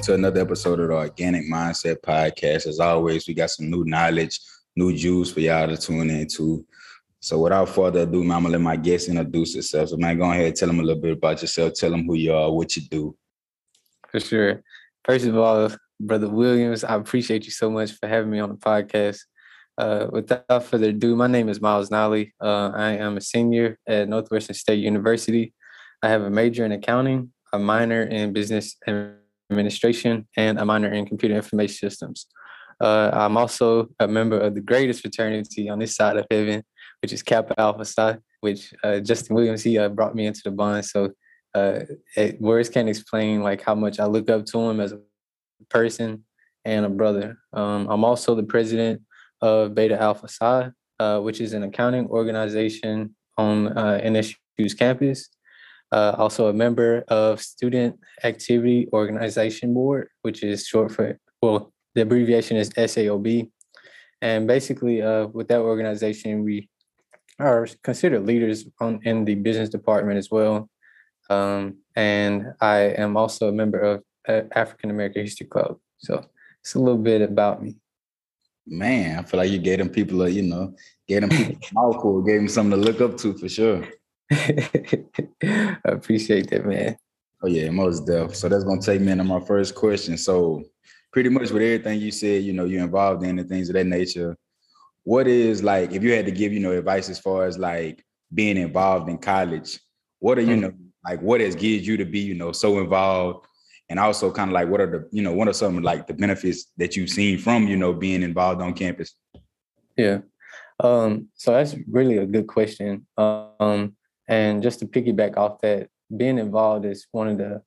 [0.00, 2.66] Welcome to another episode of the Organic Mindset Podcast.
[2.66, 4.40] As always, we got some new knowledge,
[4.74, 6.64] new juice for y'all to tune into.
[7.20, 9.90] So without further ado, man, I'm gonna let my guests introduce themselves.
[9.90, 11.74] So man, go ahead and tell them a little bit about yourself.
[11.74, 13.14] Tell them who you are, what you do.
[14.08, 14.62] For sure.
[15.04, 15.70] First of all,
[16.00, 19.20] Brother Williams, I appreciate you so much for having me on the podcast.
[19.76, 22.32] Uh, without further ado, my name is Myles Nolley.
[22.40, 25.52] Uh, I am a senior at Northwestern State University.
[26.02, 28.76] I have a major in accounting, a minor in business
[29.50, 32.26] administration, and a minor in computer information systems.
[32.80, 36.62] Uh, I'm also a member of the greatest fraternity on this side of heaven,
[37.02, 40.50] which is Kappa Alpha Psi, which uh, Justin Williams he uh, brought me into the
[40.50, 40.84] bond.
[40.86, 41.10] So
[41.54, 41.80] uh,
[42.16, 45.00] it, words can't explain like how much I look up to him as a
[45.68, 46.24] person
[46.64, 47.38] and a brother.
[47.52, 49.02] Um, I'm also the president
[49.42, 55.28] of Beta Alpha Psi, uh, which is an accounting organization on uh, NSU's campus.
[55.92, 62.56] Also a member of Student Activity Organization Board, which is short for well, the abbreviation
[62.56, 63.50] is SAOB.
[64.22, 66.68] And basically, uh, with that organization, we
[67.38, 70.68] are considered leaders on, in the business department as well.
[71.30, 75.78] Um, and I am also a member of uh, African American History Club.
[75.98, 76.24] So
[76.60, 77.76] it's a little bit about me.
[78.66, 80.74] Man, I feel like you gave them people a, you know,
[81.08, 83.88] gave them people mouthful, gave them something to look up to for sure.
[85.42, 86.96] I appreciate that, man.
[87.42, 88.34] Oh yeah, most definitely.
[88.34, 90.16] So that's gonna take me into my first question.
[90.16, 90.62] So
[91.12, 93.86] pretty much with everything you said, you know, you're involved in and things of that
[93.86, 94.36] nature.
[95.04, 98.04] What is like if you had to give, you know, advice as far as like
[98.32, 99.80] being involved in college,
[100.18, 100.60] what are you mm-hmm.
[100.60, 100.72] know,
[101.04, 103.46] like what has geared you to be, you know, so involved?
[103.88, 106.14] And also kind of like what are the, you know, what are some like the
[106.14, 109.16] benefits that you've seen from, you know, being involved on campus?
[109.96, 110.18] Yeah.
[110.78, 113.06] Um, so that's really a good question.
[113.18, 113.96] Um,
[114.30, 117.62] and just to piggyback off that, being involved is one of the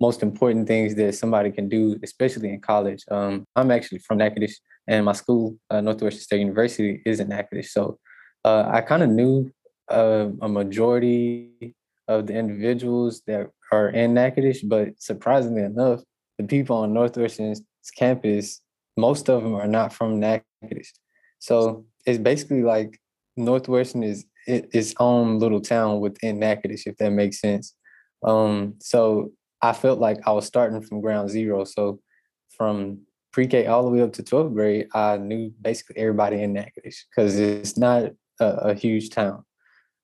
[0.00, 3.04] most important things that somebody can do, especially in college.
[3.10, 7.72] Um, I'm actually from Natchitoches, and my school, uh, Northwestern State University, is in Natchitoches.
[7.72, 7.98] So
[8.44, 9.50] uh, I kind of knew
[9.90, 11.74] uh, a majority
[12.08, 16.00] of the individuals that are in Natchitoches, but surprisingly enough,
[16.38, 17.62] the people on Northwestern's
[17.96, 18.60] campus,
[18.96, 20.92] most of them are not from Natchitoches.
[21.40, 22.98] So it's basically like
[23.36, 27.74] Northwestern is its own little town within Natchitoches, if that makes sense.
[28.22, 31.64] Um, so I felt like I was starting from ground zero.
[31.64, 32.00] So
[32.56, 33.00] from
[33.32, 37.38] pre-K all the way up to 12th grade, I knew basically everybody in Natchitoches because
[37.38, 39.44] it's not a, a, huge town.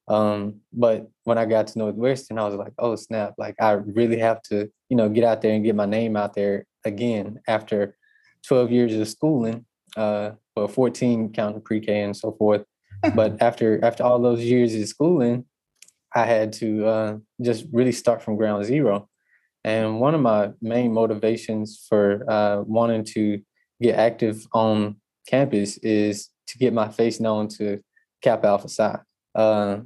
[0.09, 4.19] Um, but when I got to Northwestern, I was like, oh snap, like I really
[4.19, 7.97] have to, you know, get out there and get my name out there again after
[8.47, 9.65] 12 years of schooling,
[9.97, 12.65] uh, or 14 counting pre-K and so forth.
[13.15, 15.45] But after after all those years of schooling,
[16.15, 19.09] I had to uh, just really start from ground zero.
[19.65, 23.41] And one of my main motivations for uh, wanting to
[23.81, 24.97] get active on
[25.27, 27.81] campus is to get my face known to
[28.23, 28.99] Kappa Alpha Psi.
[29.35, 29.79] Uh,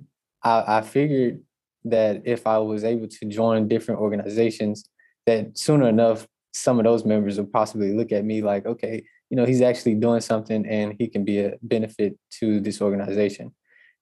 [0.42, 1.40] I, I figured
[1.84, 4.88] that if I was able to join different organizations,
[5.26, 9.36] that sooner enough, some of those members would possibly look at me like, okay, you
[9.36, 13.54] know, he's actually doing something and he can be a benefit to this organization.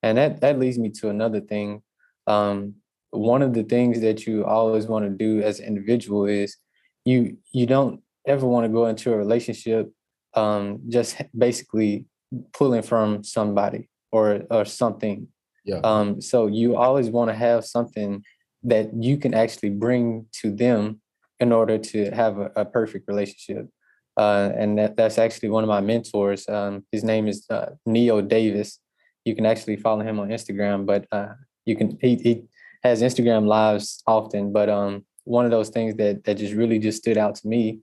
[0.03, 1.83] And that that leads me to another thing.
[2.27, 2.75] Um,
[3.11, 6.57] one of the things that you always want to do as an individual is
[7.05, 9.91] you you don't ever want to go into a relationship
[10.35, 12.06] um, just basically
[12.53, 15.29] pulling from somebody or or something.
[15.65, 15.81] Yeah.
[15.83, 18.23] Um, so you always want to have something
[18.65, 21.01] that you can actually bring to them
[21.41, 23.69] in order to have a, a perfect relationship.
[24.17, 26.49] Uh, and that, that's actually one of my mentors.
[26.49, 28.79] Um, his name is uh, Neo Davis.
[29.25, 32.45] You can actually follow him on Instagram, but uh, you can he, he
[32.83, 36.99] has Instagram lives often, but um, one of those things that that just really just
[36.99, 37.81] stood out to me.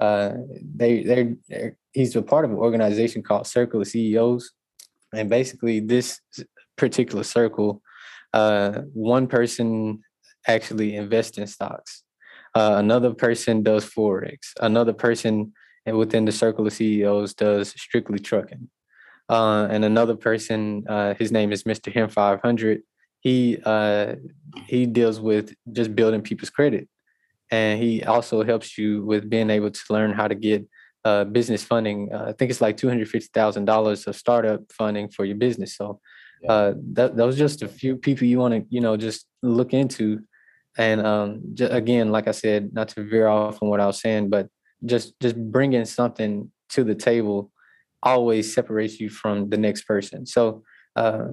[0.00, 0.34] Uh,
[0.74, 4.52] they they're, they're he's a part of an organization called Circle of CEOs,
[5.12, 6.20] and basically this
[6.76, 7.82] particular circle,
[8.32, 10.00] uh, one person
[10.46, 12.02] actually invests in stocks,
[12.54, 15.52] uh, another person does forex, another person
[15.86, 18.68] within the Circle of CEOs does strictly trucking,
[19.28, 21.92] uh, and another person, uh, his name is Mr.
[21.92, 22.82] Him Five Hundred
[23.24, 24.16] he uh,
[24.66, 26.88] he deals with just building people's credit,
[27.50, 30.64] and he also helps you with being able to learn how to get
[31.06, 32.12] uh, business funding.
[32.12, 35.36] Uh, I think it's like two hundred fifty thousand dollars of startup funding for your
[35.36, 35.74] business.
[35.74, 36.00] So
[36.46, 40.20] uh, that those just a few people you want to you know just look into,
[40.76, 44.02] and um, just, again, like I said, not to veer off from what I was
[44.02, 44.48] saying, but
[44.86, 47.50] just just bringing something to the table
[48.02, 50.26] always separates you from the next person.
[50.26, 50.62] So
[50.96, 51.28] uh,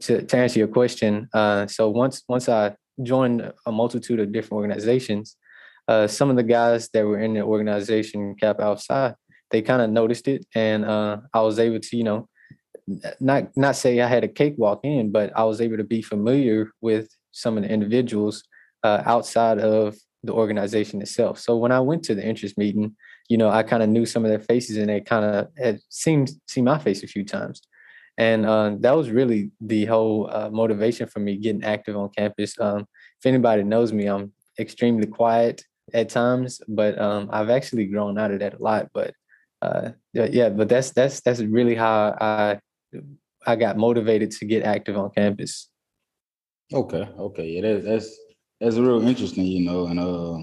[0.00, 4.58] to, to answer your question, uh, so once once I joined a multitude of different
[4.60, 5.36] organizations,
[5.88, 9.14] uh, some of the guys that were in the organization cap outside,
[9.50, 12.28] they kind of noticed it, and uh, I was able to, you know,
[13.20, 16.70] not not say I had a cakewalk in, but I was able to be familiar
[16.80, 18.42] with some of the individuals
[18.82, 21.38] uh, outside of the organization itself.
[21.38, 22.96] So when I went to the interest meeting,
[23.28, 25.80] you know, I kind of knew some of their faces, and they kind of had
[25.88, 27.62] seen seen my face a few times,
[28.18, 32.58] and uh, that was really the whole uh, motivation for me getting active on campus.
[32.60, 32.86] Um,
[33.18, 38.30] if anybody knows me, I'm extremely quiet at times, but um, I've actually grown out
[38.30, 38.88] of that a lot.
[38.92, 39.14] But
[39.62, 42.60] uh, yeah, but that's that's that's really how I
[43.46, 45.68] I got motivated to get active on campus.
[46.72, 48.16] Okay, okay, yeah, that's
[48.60, 50.38] that's real interesting, you know, and uh,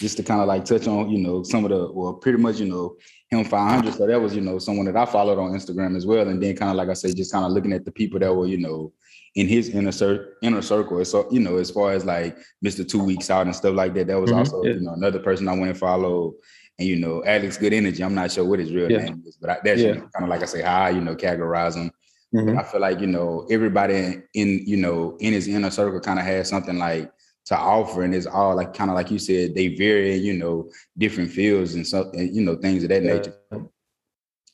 [0.00, 2.58] just to kind of like touch on, you know, some of the well, pretty much,
[2.60, 2.96] you know,
[3.30, 3.94] him 500.
[3.94, 6.56] So that was, you know, someone that I followed on Instagram as well, and then
[6.56, 8.58] kind of like I say, just kind of looking at the people that were, you
[8.58, 8.92] know,
[9.34, 11.04] in his inner circle, inner circle.
[11.04, 12.88] So you know, as far as like Mr.
[12.88, 14.38] Two Weeks Out and stuff like that, that was mm-hmm.
[14.38, 14.74] also, yeah.
[14.74, 16.34] you know, another person I went and followed
[16.78, 18.02] and you know Alex Good Energy.
[18.02, 19.04] I'm not sure what his real yeah.
[19.04, 19.94] name is, but I, that's yeah.
[19.94, 21.90] kind of like I say how I, you know categorize him.
[22.34, 22.58] Mm-hmm.
[22.58, 26.24] I feel like you know everybody in you know in his inner circle kind of
[26.24, 27.10] has something like
[27.48, 30.70] to offer, and it's all like kind of like you said they vary you know
[30.96, 33.14] different fields and so and, you know things of that yeah.
[33.14, 33.34] nature.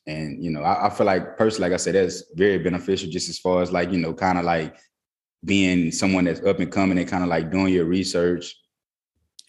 [0.06, 3.28] And you know I, I feel like personally, like I said, that's very beneficial just
[3.28, 4.76] as far as like you know kind of like
[5.44, 8.56] being someone that's up and coming and kind of like doing your research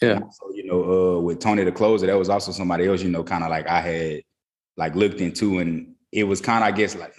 [0.01, 0.19] yeah.
[0.29, 3.23] So, you know, uh, with Tony the closer, that was also somebody else, you know,
[3.23, 4.21] kind of like I had
[4.77, 7.13] like looked into and it was kind of, I guess, like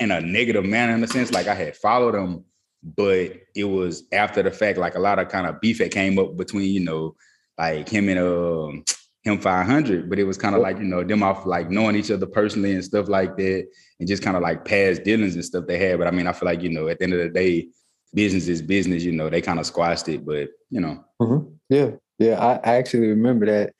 [0.00, 2.44] in a negative manner in a sense, like I had followed him,
[2.82, 6.18] but it was after the fact, like a lot of kind of beef that came
[6.18, 7.14] up between, you know,
[7.58, 8.84] like him and um
[9.22, 12.10] him 500, but it was kind of like, you know, them off like knowing each
[12.10, 13.66] other personally and stuff like that,
[14.00, 15.98] and just kind of like past dealings and stuff they had.
[15.98, 17.68] But I mean, I feel like, you know, at the end of the day,
[18.12, 21.04] business is business, you know, they kind of squashed it, but you know.
[21.20, 21.54] Mm-hmm.
[21.68, 21.90] Yeah.
[22.22, 23.74] Yeah, I, I actually remember that.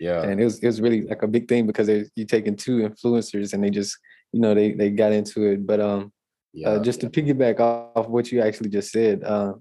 [0.00, 2.78] Yeah, and it was it was really like a big thing because you're taking two
[2.78, 3.98] influencers and they just
[4.32, 5.66] you know they they got into it.
[5.66, 6.12] But um,
[6.52, 9.54] yeah, uh, just to piggyback off what you actually just said, uh,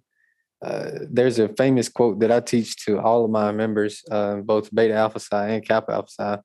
[0.61, 4.73] uh, there's a famous quote that I teach to all of my members, uh, both
[4.73, 6.39] Beta Alpha Psi and Kappa Alpha Psi.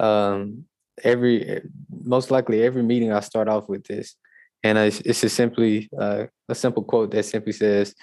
[0.00, 0.64] Um,
[1.02, 4.14] every most likely every meeting I start off with this,
[4.62, 7.94] and it's, it's just simply uh, a simple quote that simply says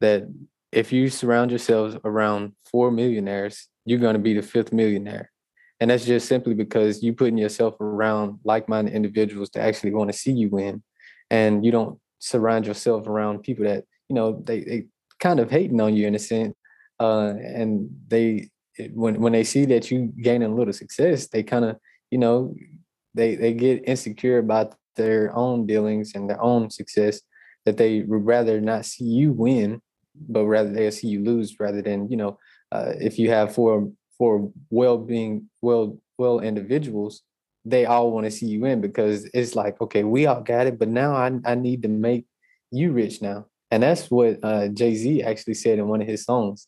[0.00, 0.24] that
[0.70, 5.30] if you surround yourselves around four millionaires, you're going to be the fifth millionaire.
[5.84, 10.16] And that's just simply because you putting yourself around like-minded individuals to actually want to
[10.16, 10.82] see you win.
[11.28, 14.86] And you don't surround yourself around people that, you know, they, they
[15.20, 16.54] kind of hating on you in a sense.
[16.98, 18.48] Uh, and they
[18.94, 21.76] when when they see that you gaining a little success, they kind of,
[22.10, 22.54] you know,
[23.12, 27.20] they they get insecure about their own dealings and their own success
[27.66, 29.82] that they would rather not see you win
[30.30, 32.38] but rather they'll see you lose rather than you know
[32.72, 37.22] uh, if you have four four well-being well well individuals
[37.64, 40.78] they all want to see you in because it's like okay we all got it
[40.78, 42.26] but now i, I need to make
[42.74, 43.46] you rich now.
[43.70, 46.66] And that's what uh, jay-z actually said in one of his songs.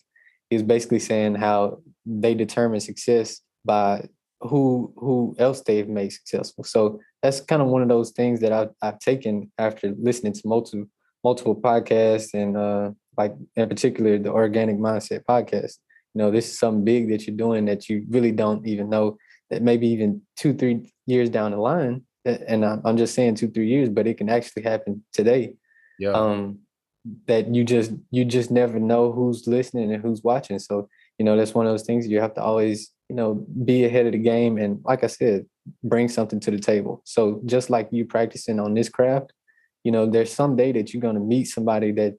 [0.50, 4.08] He was basically saying how they determine success by
[4.40, 6.64] who who else they've made successful.
[6.64, 10.42] So that's kind of one of those things that i've, I've taken after listening to
[10.44, 10.86] multiple
[11.24, 15.78] multiple podcasts and uh, like in particular the organic mindset podcast
[16.16, 19.18] you know this is something big that you're doing that you really don't even know
[19.50, 22.04] that maybe even two three years down the line.
[22.25, 25.56] And i'm just saying two three years but it can actually happen today.
[25.99, 26.12] Yeah.
[26.12, 26.61] Um
[27.26, 30.58] that you just you just never know who's listening and who's watching.
[30.58, 33.85] So you know that's one of those things you have to always you know be
[33.85, 35.44] ahead of the game and like i said
[35.85, 37.02] bring something to the table.
[37.04, 39.35] So just like you practicing on this craft
[39.85, 42.14] you know there's some day that you're going to meet somebody that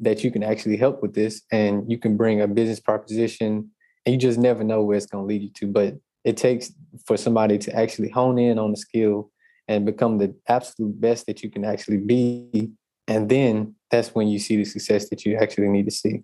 [0.00, 3.70] that you can actually help with this and you can bring a business proposition
[4.06, 6.72] and you just never know where it's going to lead you to but it takes
[7.06, 9.30] for somebody to actually hone in on the skill
[9.66, 12.70] and become the absolute best that you can actually be
[13.08, 16.22] and then that's when you see the success that you actually need to see.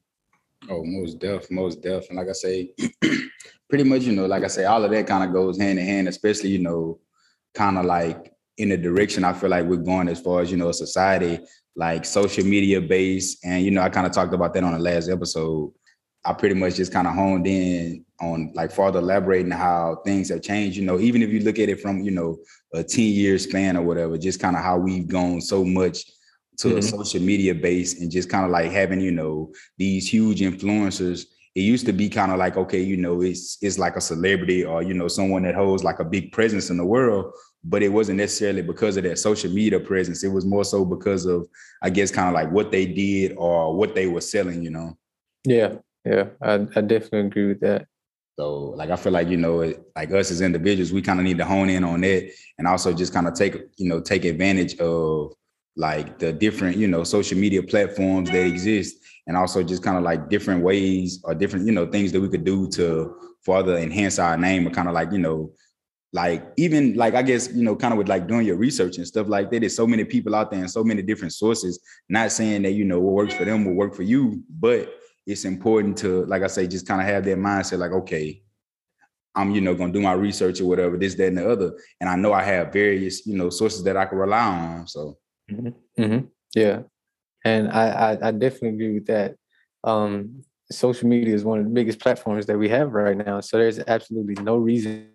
[0.68, 2.70] Oh most deaf most deaf and like i say
[3.68, 5.86] pretty much you know like i say all of that kind of goes hand in
[5.86, 6.98] hand especially you know
[7.54, 10.58] kind of like in the direction I feel like we're going as far as you
[10.58, 11.40] know society
[11.76, 14.78] like social media based and you know I kind of talked about that on the
[14.78, 15.72] last episode
[16.24, 20.42] I pretty much just kind of honed in on like further elaborating how things have
[20.42, 22.38] changed you know even if you look at it from you know
[22.74, 26.04] a 10 year span or whatever just kind of how we've gone so much
[26.58, 26.78] to mm-hmm.
[26.78, 31.24] a social media base and just kind of like having you know these huge influencers
[31.54, 34.64] it used to be kind of like okay you know it's it's like a celebrity
[34.64, 37.88] or you know someone that holds like a big presence in the world but it
[37.88, 40.24] wasn't necessarily because of their social media presence.
[40.24, 41.46] It was more so because of,
[41.82, 44.96] I guess, kind of like what they did or what they were selling, you know.
[45.44, 47.86] Yeah, Yeah, I, I definitely agree with that.
[48.38, 51.36] So like I feel like you know like us as individuals we kind of need
[51.36, 54.78] to hone in on that and also just kind of take you know take advantage
[54.78, 55.34] of
[55.76, 60.04] like the different you know social media platforms that exist and also just kind of
[60.04, 64.18] like different ways or different you know things that we could do to further enhance
[64.18, 65.52] our name or kind of like you know
[66.12, 69.06] like even like I guess you know kind of with like doing your research and
[69.06, 69.60] stuff like that.
[69.60, 71.80] There's so many people out there and so many different sources.
[72.08, 74.92] Not saying that you know what works for them will work for you, but
[75.26, 78.42] it's important to, like I say, just kind of have that mindset, like, okay,
[79.34, 81.72] I'm, you know, gonna do my research or whatever, this, that, and the other.
[82.00, 84.86] And I know I have various, you know, sources that I can rely on.
[84.88, 85.18] So
[85.50, 86.02] mm-hmm.
[86.02, 86.26] Mm-hmm.
[86.54, 86.82] yeah.
[87.44, 89.36] And I, I, I definitely agree with that.
[89.84, 93.40] Um, social media is one of the biggest platforms that we have right now.
[93.40, 95.08] So there's absolutely no reason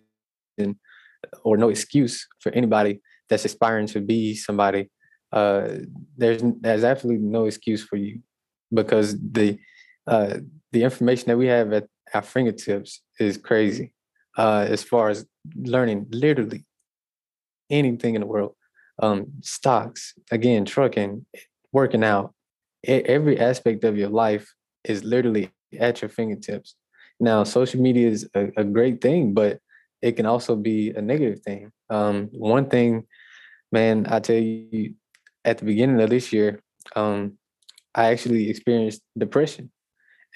[1.44, 4.90] or no excuse for anybody that's aspiring to be somebody.
[5.32, 5.68] Uh,
[6.16, 8.20] there's there's absolutely no excuse for you
[8.72, 9.58] because the
[10.06, 10.38] uh,
[10.72, 13.92] the information that we have at our fingertips is crazy
[14.38, 16.64] uh, as far as learning literally
[17.70, 18.54] anything in the world
[19.02, 21.26] um, stocks again trucking
[21.72, 22.32] working out
[22.84, 24.54] every aspect of your life
[24.84, 26.76] is literally at your fingertips
[27.18, 29.58] now social media is a, a great thing but
[30.02, 33.04] it can also be a negative thing um, one thing
[33.72, 34.94] man i tell you
[35.44, 36.60] at the beginning of this year
[36.94, 37.32] um,
[37.94, 39.70] i actually experienced depression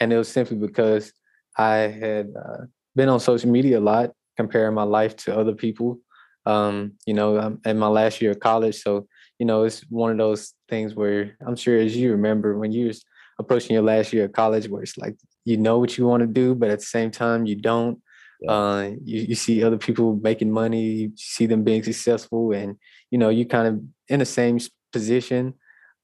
[0.00, 1.12] and it was simply because
[1.57, 2.64] I had uh,
[2.97, 5.99] been on social media a lot, comparing my life to other people.
[6.47, 9.07] Um, you know, I'm in my last year of college, so
[9.38, 12.93] you know it's one of those things where I'm sure, as you remember, when you're
[13.38, 16.26] approaching your last year of college, where it's like you know what you want to
[16.26, 18.00] do, but at the same time you don't.
[18.40, 18.52] Yeah.
[18.52, 22.76] Uh, you, you see other people making money, you see them being successful, and
[23.11, 24.59] you know you kind of in the same
[24.92, 25.54] position.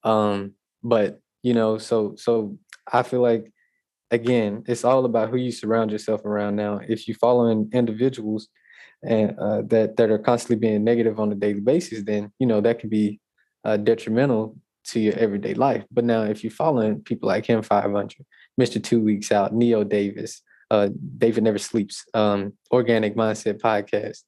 [0.05, 0.53] Um,
[0.83, 2.59] but you know, so so
[2.93, 3.53] I feel like
[4.11, 6.81] again, it's all about who you surround yourself around now.
[6.87, 8.49] If you're following individuals
[9.03, 12.61] and uh, that that are constantly being negative on a daily basis, then you know
[12.61, 13.21] that can be
[13.65, 15.85] uh, detrimental to your everyday life.
[15.91, 18.25] But now, if you're following people like him, 500,
[18.61, 18.83] Mr.
[18.83, 24.23] Two Weeks Out, Neo Davis, uh, David Never Sleeps, um, Organic Mindset Podcast,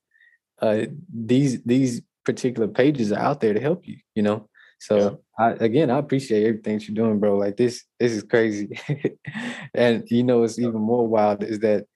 [0.60, 3.98] uh, these these particular pages are out there to help you.
[4.14, 4.48] You know,
[4.80, 5.44] so yeah.
[5.46, 7.36] I, again, I appreciate everything you're doing, bro.
[7.36, 8.78] Like this, this is crazy.
[9.74, 11.86] and you know, it's even more wild is that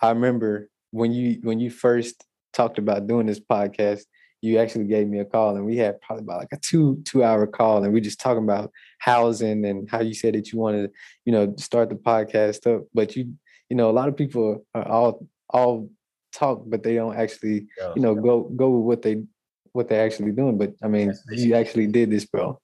[0.00, 4.02] I remember when you when you first talked about doing this podcast,
[4.42, 7.22] you actually gave me a call and we had probably about like a two two
[7.22, 10.86] hour call and we just talking about housing and how you said that you wanted
[10.86, 10.92] to,
[11.26, 12.84] you know, start the podcast up.
[12.94, 13.34] But you,
[13.70, 15.88] you know, a lot of people are all all
[16.32, 17.92] talk, but they don't actually, yeah.
[17.94, 19.22] you know, go go with what they
[19.72, 20.58] what they're actually doing.
[20.58, 22.60] But I mean, you actually did this, bro.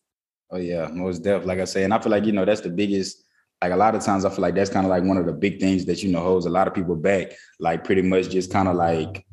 [0.50, 1.46] Oh yeah, most definitely.
[1.46, 3.22] Like I say, and I feel like you know that's the biggest.
[3.62, 5.32] Like a lot of times, I feel like that's kind of like one of the
[5.32, 7.28] big things that you know holds a lot of people back.
[7.58, 9.25] Like pretty much just kind of like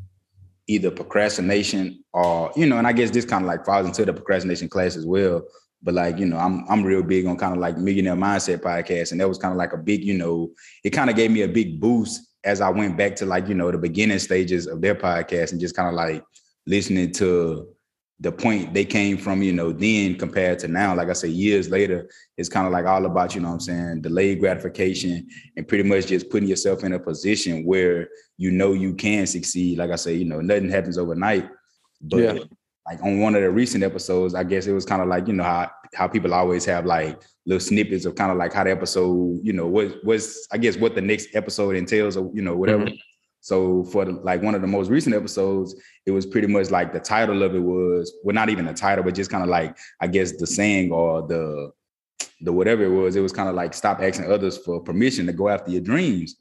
[0.68, 4.14] either procrastination or you know, and I guess this kind of like falls into the
[4.14, 5.44] procrastination class as well.
[5.84, 9.12] But like you know, I'm I'm real big on kind of like millionaire mindset podcast,
[9.12, 10.52] and that was kind of like a big you know,
[10.84, 13.56] it kind of gave me a big boost as I went back to like you
[13.56, 16.24] know the beginning stages of their podcast and just kind of like
[16.66, 17.68] listening to
[18.20, 21.70] the point they came from, you know, then compared to now, like I say, years
[21.70, 25.84] later, it's kind of like all about, you know I'm saying, delayed gratification and pretty
[25.84, 29.78] much just putting yourself in a position where you know you can succeed.
[29.78, 31.50] Like I say, you know, nothing happens overnight.
[32.02, 32.44] But yeah.
[32.86, 35.34] Like on one of the recent episodes, I guess it was kind of like, you
[35.34, 38.72] know, how how people always have like little snippets of kind of like how the
[38.72, 42.56] episode, you know, what was I guess what the next episode entails or you know,
[42.56, 42.86] whatever.
[42.86, 42.96] Mm-hmm.
[43.40, 45.76] So for the, like one of the most recent episodes,
[46.06, 49.04] it was pretty much like the title of it was well, not even the title,
[49.04, 51.72] but just kind of like I guess the saying or the
[52.42, 53.16] the whatever it was.
[53.16, 56.36] It was kind of like stop asking others for permission to go after your dreams.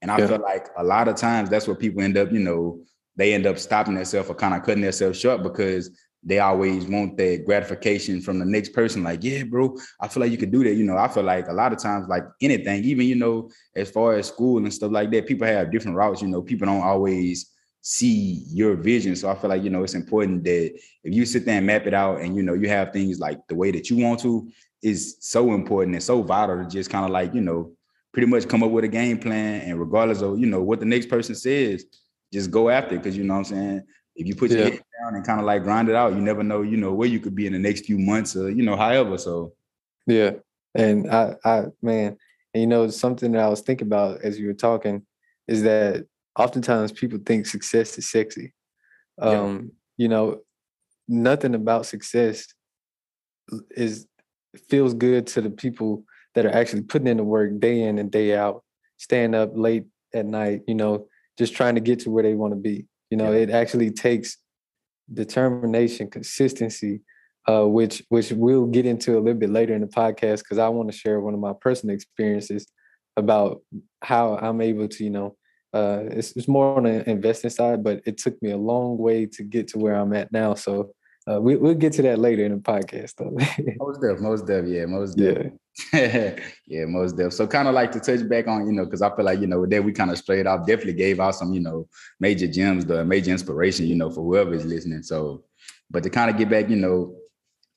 [0.00, 0.28] And I yeah.
[0.28, 2.80] feel like a lot of times that's what people end up, you know,
[3.18, 5.90] they end up stopping themselves or kind of cutting themselves short because
[6.22, 9.02] they always want that gratification from the next person.
[9.02, 10.74] Like, yeah, bro, I feel like you could do that.
[10.74, 13.90] You know, I feel like a lot of times, like anything, even, you know, as
[13.90, 16.22] far as school and stuff like that, people have different routes.
[16.22, 19.16] You know, people don't always see your vision.
[19.16, 21.86] So I feel like, you know, it's important that if you sit there and map
[21.86, 24.48] it out and, you know, you have things like the way that you want to
[24.82, 27.72] is so important and so vital to just kind of like, you know,
[28.12, 30.86] pretty much come up with a game plan and regardless of, you know, what the
[30.86, 31.84] next person says,
[32.32, 33.02] just go after it.
[33.02, 33.82] Cause you know what I'm saying?
[34.18, 36.42] if you put your head down and kind of like grind it out, you never
[36.42, 38.76] know, you know, where you could be in the next few months or, you know,
[38.76, 39.16] however.
[39.16, 39.52] So
[40.06, 40.32] yeah.
[40.74, 42.18] And I I man,
[42.52, 45.06] and you know, something that I was thinking about as you were talking
[45.46, 46.04] is that
[46.36, 48.52] oftentimes people think success is sexy.
[49.20, 49.60] Um, yeah.
[49.96, 50.40] you know,
[51.06, 52.46] nothing about success
[53.70, 54.06] is
[54.68, 56.04] feels good to the people
[56.34, 58.64] that are actually putting in the work day in and day out
[58.96, 61.06] staying up late at night, you know,
[61.38, 62.86] just trying to get to where they want to be.
[63.10, 63.38] You know, yeah.
[63.38, 64.36] it actually takes
[65.12, 67.00] determination, consistency,
[67.48, 70.68] uh, which which we'll get into a little bit later in the podcast because I
[70.68, 72.66] want to share one of my personal experiences
[73.16, 73.62] about
[74.02, 75.36] how I'm able to, you know,
[75.74, 79.26] uh, it's, it's more on the investing side, but it took me a long way
[79.26, 80.54] to get to where I'm at now.
[80.54, 80.92] So
[81.28, 83.36] uh, we, we'll get to that later in the podcast, though.
[83.78, 85.52] most def, most def, yeah, most def.
[85.92, 87.32] Yeah, yeah most def.
[87.32, 89.46] So kind of like to touch back on, you know, because I feel like, you
[89.46, 91.86] know, that we kind of straight off definitely gave out some, you know,
[92.18, 95.02] major gems, the major inspiration, you know, for whoever is listening.
[95.02, 95.44] So,
[95.90, 97.14] but to kind of get back, you know,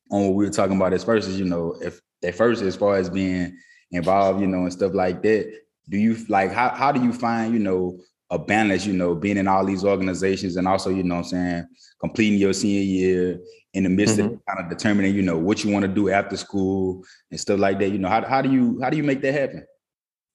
[0.09, 2.75] on what we were talking about as first is, you know, if at first as
[2.75, 3.57] far as being
[3.91, 5.51] involved, you know, and stuff like that,
[5.89, 7.99] do you like how how do you find, you know,
[8.31, 11.67] a balance, you know, being in all these organizations and also, you know I'm saying,
[11.99, 13.39] completing your senior year
[13.73, 14.35] in the midst mm-hmm.
[14.35, 17.59] of kind of determining, you know, what you want to do after school and stuff
[17.59, 17.89] like that.
[17.89, 19.65] You know, how, how do you how do you make that happen?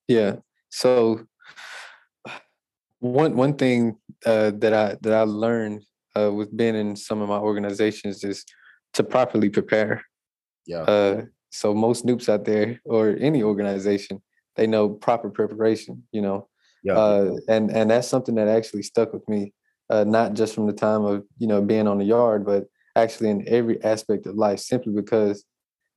[0.08, 0.36] Yeah.
[0.68, 1.26] So
[3.00, 5.82] one one thing uh, that I that I learned
[6.14, 8.44] uh, with being in some of my organizations is
[8.94, 10.02] to properly prepare.
[10.66, 10.82] Yeah.
[10.82, 14.22] Uh, so most Nupes out there or any organization,
[14.56, 16.04] they know proper preparation.
[16.12, 16.48] You know,
[16.86, 16.96] yeah.
[16.96, 19.52] Uh, and and that's something that actually stuck with me,
[19.90, 23.30] uh, not just from the time of you know being on the yard, but actually
[23.30, 24.60] in every aspect of life.
[24.60, 25.44] Simply because,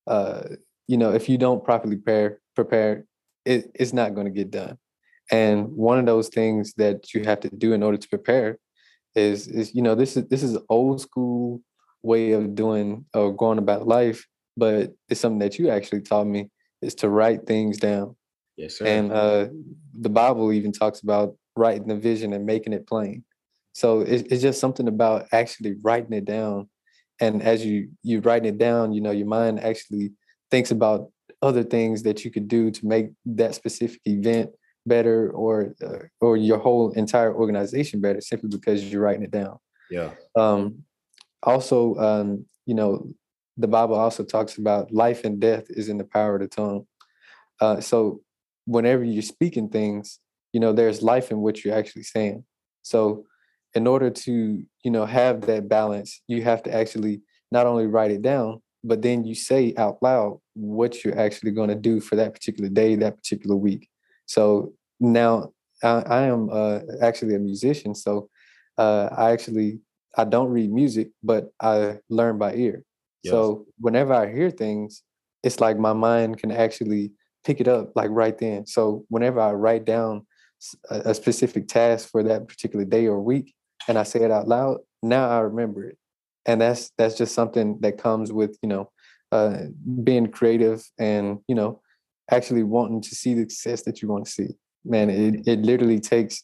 [0.08, 0.42] uh,
[0.88, 3.06] you know, if you don't properly prepare, prepare,
[3.46, 4.78] it, it's not going to get done.
[5.32, 8.58] And one of those things that you have to do in order to prepare
[9.16, 11.62] is is you know this is this is old school
[12.02, 14.26] way of doing or going about life,
[14.58, 16.50] but it's something that you actually taught me
[16.82, 18.16] is to write things down.
[18.60, 18.86] Yes, sir.
[18.86, 19.48] And uh,
[19.98, 23.24] the Bible even talks about writing the vision and making it plain.
[23.72, 26.68] So it's, it's just something about actually writing it down.
[27.22, 30.12] And as you you writing it down, you know, your mind actually
[30.52, 31.10] thinks about
[31.42, 34.52] other things that you could do to make that specific event
[34.86, 39.58] better or uh, or your whole entire organization better simply because you're writing it down.
[39.90, 40.12] Yeah.
[40.38, 40.84] Um,
[41.44, 43.08] also, um, you know,
[43.56, 46.86] the Bible also talks about life and death is in the power of the tongue.
[47.62, 48.22] Uh, so
[48.70, 50.20] whenever you're speaking things,
[50.54, 52.44] you know, there's life in what you're actually saying.
[52.84, 53.26] So
[53.74, 58.12] in order to, you know, have that balance, you have to actually not only write
[58.12, 62.16] it down, but then you say out loud what you're actually going to do for
[62.16, 63.90] that particular day, that particular week.
[64.28, 65.52] So now
[65.84, 67.96] I, I am uh, actually a musician.
[67.96, 68.30] So
[68.78, 69.80] uh, I actually
[70.16, 72.84] I don't read music, but I learn by ear.
[73.24, 73.32] Yes.
[73.32, 75.02] So whenever I hear things,
[75.44, 77.14] it's like my mind can actually
[77.46, 78.66] pick it up like right then.
[78.66, 80.26] So whenever I write down
[80.90, 83.54] a, a specific task for that particular day or week,
[83.88, 85.98] and I say it out loud, now I remember it,
[86.46, 88.92] and that's that's just something that comes with you know
[89.32, 89.64] uh,
[90.04, 91.82] being creative and you know
[92.32, 94.48] actually wanting to see the success that you want to see.
[94.86, 96.44] Man, it it literally takes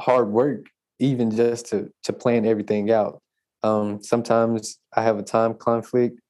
[0.00, 0.66] hard work
[0.98, 3.22] even just to to plan everything out.
[3.62, 6.20] Um, sometimes I have a time conflict,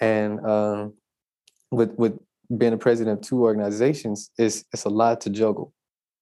[0.00, 0.94] and um,
[1.70, 2.18] with with
[2.58, 5.72] being a president of two organizations is it's a lot to juggle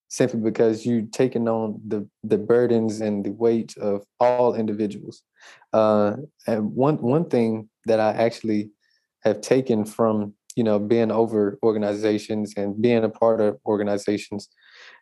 [0.08, 5.22] simply because you're taking on the the burdens and the weight of all individuals.
[5.72, 6.16] Uh,
[6.46, 8.70] and one one thing that i actually
[9.24, 14.48] have taken from you know being over organizations and being a part of organizations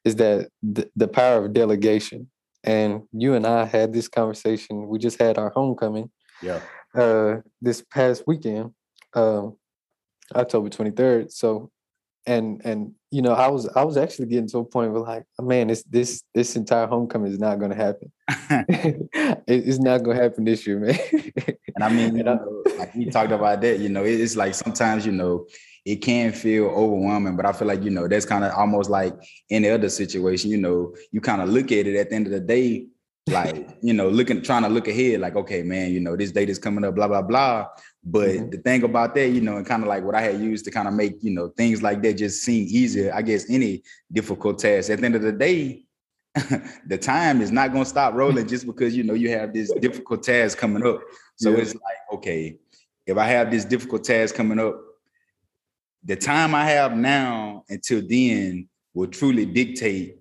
[0.04, 2.30] is that the, the power of delegation.
[2.62, 4.86] And you and i had this conversation.
[4.86, 6.10] We just had our homecoming
[6.42, 6.60] yeah.
[6.94, 8.74] uh, this past weekend.
[9.14, 9.56] Um,
[10.34, 11.32] October 23rd.
[11.32, 11.70] So
[12.26, 15.24] and and you know, I was I was actually getting to a point where like,
[15.40, 18.12] man, this this this entire homecoming is not gonna happen.
[19.48, 20.98] it's not gonna happen this year, man.
[21.12, 25.06] and I mean, you know, like we talked about that, you know, it's like sometimes,
[25.06, 25.46] you know,
[25.84, 29.14] it can feel overwhelming, but I feel like, you know, that's kind of almost like
[29.50, 32.32] any other situation, you know, you kind of look at it at the end of
[32.32, 32.86] the day,
[33.30, 36.48] like you know looking trying to look ahead like okay man you know this date
[36.48, 37.66] is coming up blah blah blah
[38.04, 38.50] but mm-hmm.
[38.50, 40.70] the thing about that you know and kind of like what i had used to
[40.70, 44.58] kind of make you know things like that just seem easier i guess any difficult
[44.58, 45.84] task at the end of the day
[46.86, 49.72] the time is not going to stop rolling just because you know you have this
[49.80, 51.00] difficult task coming up
[51.36, 51.58] so yeah.
[51.58, 52.56] it's like okay
[53.06, 54.80] if i have this difficult task coming up
[56.04, 60.18] the time i have now until then will truly dictate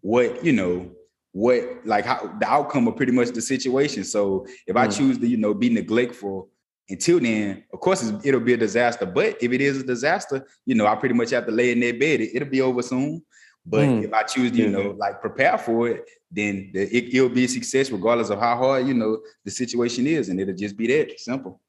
[0.00, 0.90] what you know
[1.36, 4.04] what like how the outcome of pretty much the situation.
[4.04, 4.96] So if I mm.
[4.96, 6.48] choose to, you know, be neglectful
[6.88, 9.04] until then, of course it'll be a disaster.
[9.04, 11.80] But if it is a disaster, you know, I pretty much have to lay in
[11.80, 12.22] that bed.
[12.22, 13.22] It, will be over soon.
[13.66, 14.04] But mm.
[14.04, 17.44] if I choose to, you know, like prepare for it, then the, it, will be
[17.44, 20.30] a success regardless of how hard, you know, the situation is.
[20.30, 21.60] And it'll just be that simple.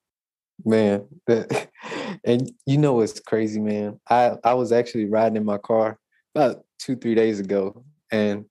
[0.63, 1.05] Man,
[2.23, 3.99] and you know what's crazy, man.
[4.09, 5.99] I, I was actually riding in my car
[6.33, 7.83] about two, three days ago.
[8.09, 8.45] And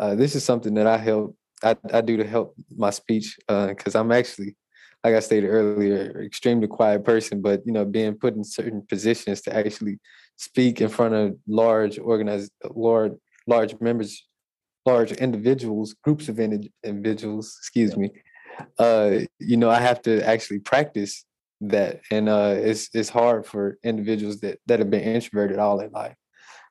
[0.00, 3.94] uh, this is something that I help, I, I do to help my speech because
[3.94, 4.56] uh, I'm actually,
[5.04, 9.42] like I stated earlier, extremely quiet person, but you know, being put in certain positions
[9.42, 9.98] to actually
[10.36, 13.12] speak in front of large organized, large,
[13.46, 14.26] large members,
[14.86, 18.10] large individuals, groups of individuals, excuse me.
[18.78, 21.24] Uh, you know, I have to actually practice
[21.60, 25.90] that and uh it's it's hard for individuals that that have been introverted all their
[25.90, 26.14] life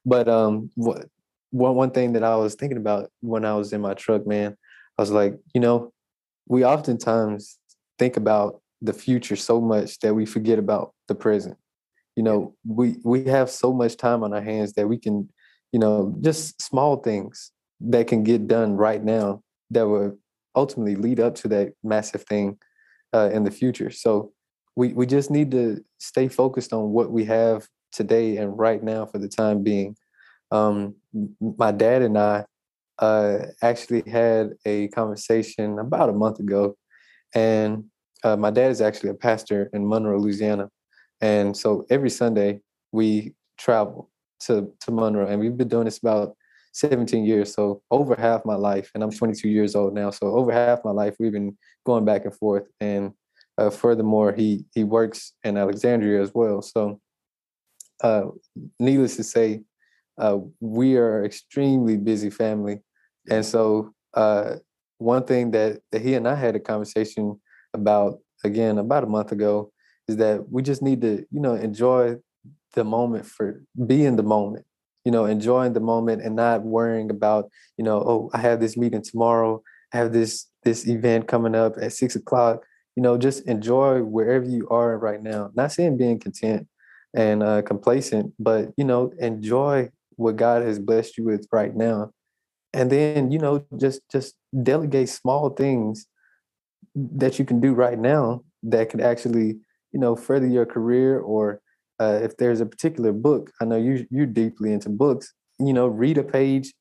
[0.03, 1.05] but um what
[1.51, 4.55] one one thing that i was thinking about when i was in my truck man
[4.97, 5.91] i was like you know
[6.47, 7.57] we oftentimes
[7.97, 11.57] think about the future so much that we forget about the present.
[12.15, 15.29] You know we we have so much time on our hands that we can
[15.71, 20.17] you know just small things that can get done right now that will
[20.55, 22.57] ultimately lead up to that massive thing
[23.13, 23.89] uh, in the future.
[23.89, 24.33] So
[24.75, 29.05] we we just need to stay focused on what we have today and right now
[29.05, 29.95] for the time being.
[30.51, 30.95] Um,
[31.39, 32.45] my dad and I
[32.99, 36.75] uh, actually had a conversation about a month ago,
[37.33, 37.85] and
[38.23, 40.69] uh, my dad is actually a pastor in Monroe, Louisiana,
[41.21, 44.09] and so every Sunday we travel
[44.41, 46.35] to to Monroe, and we've been doing this about
[46.73, 50.51] 17 years, so over half my life, and I'm 22 years old now, so over
[50.51, 53.13] half my life we've been going back and forth, and
[53.59, 56.61] uh, furthermore, he he works in Alexandria as well.
[56.61, 57.01] So,
[58.01, 58.23] uh,
[58.79, 59.63] needless to say,
[60.19, 62.81] uh, we are extremely busy family,
[63.29, 64.55] and so uh,
[64.97, 67.39] one thing that, that he and I had a conversation
[67.73, 69.71] about again about a month ago
[70.07, 72.15] is that we just need to you know enjoy
[72.73, 74.65] the moment for being the moment
[75.05, 78.75] you know enjoying the moment and not worrying about you know oh i have this
[78.75, 79.61] meeting tomorrow
[79.93, 82.63] i have this this event coming up at six o'clock.
[82.95, 85.51] You know, just enjoy wherever you are right now.
[85.55, 86.67] Not saying being content
[87.13, 92.11] and uh, complacent, but you know, enjoy what God has blessed you with right now,
[92.73, 96.07] and then you know, just just delegate small things
[96.95, 99.57] that you can do right now that could actually
[99.91, 101.61] you know further your career or
[101.99, 105.87] uh, if there's a particular book i know you you're deeply into books you know
[105.87, 106.73] read a page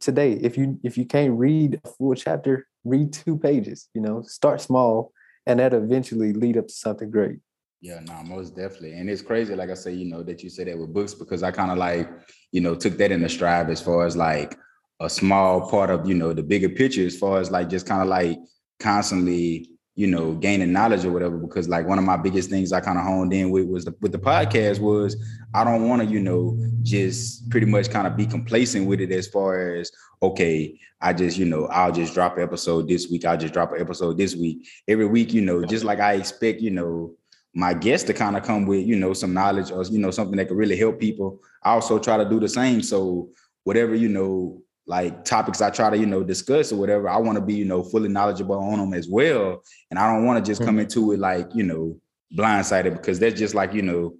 [0.00, 4.22] today if you if you can't read a full chapter read two pages you know
[4.22, 5.12] start small
[5.48, 7.38] and that eventually lead up to something great.
[7.80, 8.94] Yeah, no, most definitely.
[8.94, 11.42] And it's crazy, like I say, you know, that you say that with books because
[11.42, 12.10] I kind of like,
[12.50, 14.58] you know, took that in the stride as far as like
[15.00, 18.02] a small part of, you know, the bigger picture as far as like just kind
[18.02, 18.36] of like
[18.80, 21.36] constantly, you know, gaining knowledge or whatever.
[21.36, 23.94] Because like one of my biggest things I kind of honed in with was the,
[24.00, 25.16] with the podcast was
[25.54, 29.12] I don't want to, you know, just pretty much kind of be complacent with it
[29.12, 33.24] as far as okay, I just, you know, I'll just drop an episode this week.
[33.24, 34.66] I'll just drop an episode this week.
[34.88, 37.14] Every week, you know, just like I expect, you know,
[37.54, 40.36] my guests to kind of come with, you know, some knowledge or, you know, something
[40.36, 41.40] that could really help people.
[41.62, 42.82] I also try to do the same.
[42.82, 43.30] So
[43.64, 47.36] whatever, you know, like topics I try to, you know, discuss or whatever, I want
[47.36, 49.62] to be, you know, fully knowledgeable on them as well.
[49.90, 50.80] And I don't want to just come mm-hmm.
[50.80, 52.00] into it like, you know,
[52.36, 54.14] blindsided because that's just like, you know,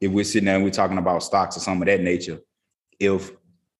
[0.00, 2.40] if we're sitting there and we're talking about stocks or some of that nature,
[2.98, 3.30] if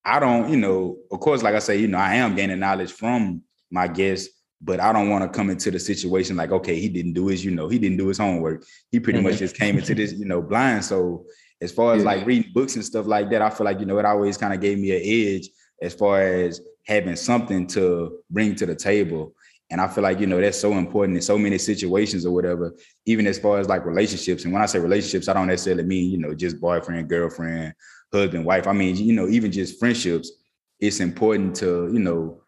[0.05, 2.93] I don't, you know, of course, like I say, you know, I am gaining knowledge
[2.93, 4.29] from my guests,
[4.61, 7.45] but I don't want to come into the situation like, okay, he didn't do his,
[7.45, 8.65] you know, he didn't do his homework.
[8.91, 9.39] He pretty much mm-hmm.
[9.39, 10.85] just came into this, you know, blind.
[10.85, 11.25] So
[11.63, 12.11] as far as yeah.
[12.11, 14.53] like reading books and stuff like that, I feel like, you know, it always kind
[14.53, 15.49] of gave me an edge
[15.81, 19.35] as far as having something to bring to the table.
[19.71, 22.75] And I feel like, you know, that's so important in so many situations or whatever,
[23.07, 24.45] even as far as like relationships.
[24.45, 27.75] And when I say relationships, I don't necessarily mean, you know, just boyfriend, girlfriend,
[28.13, 28.67] husband, wife.
[28.67, 30.33] I mean, you know, even just friendships,
[30.81, 32.40] it's important to, you know,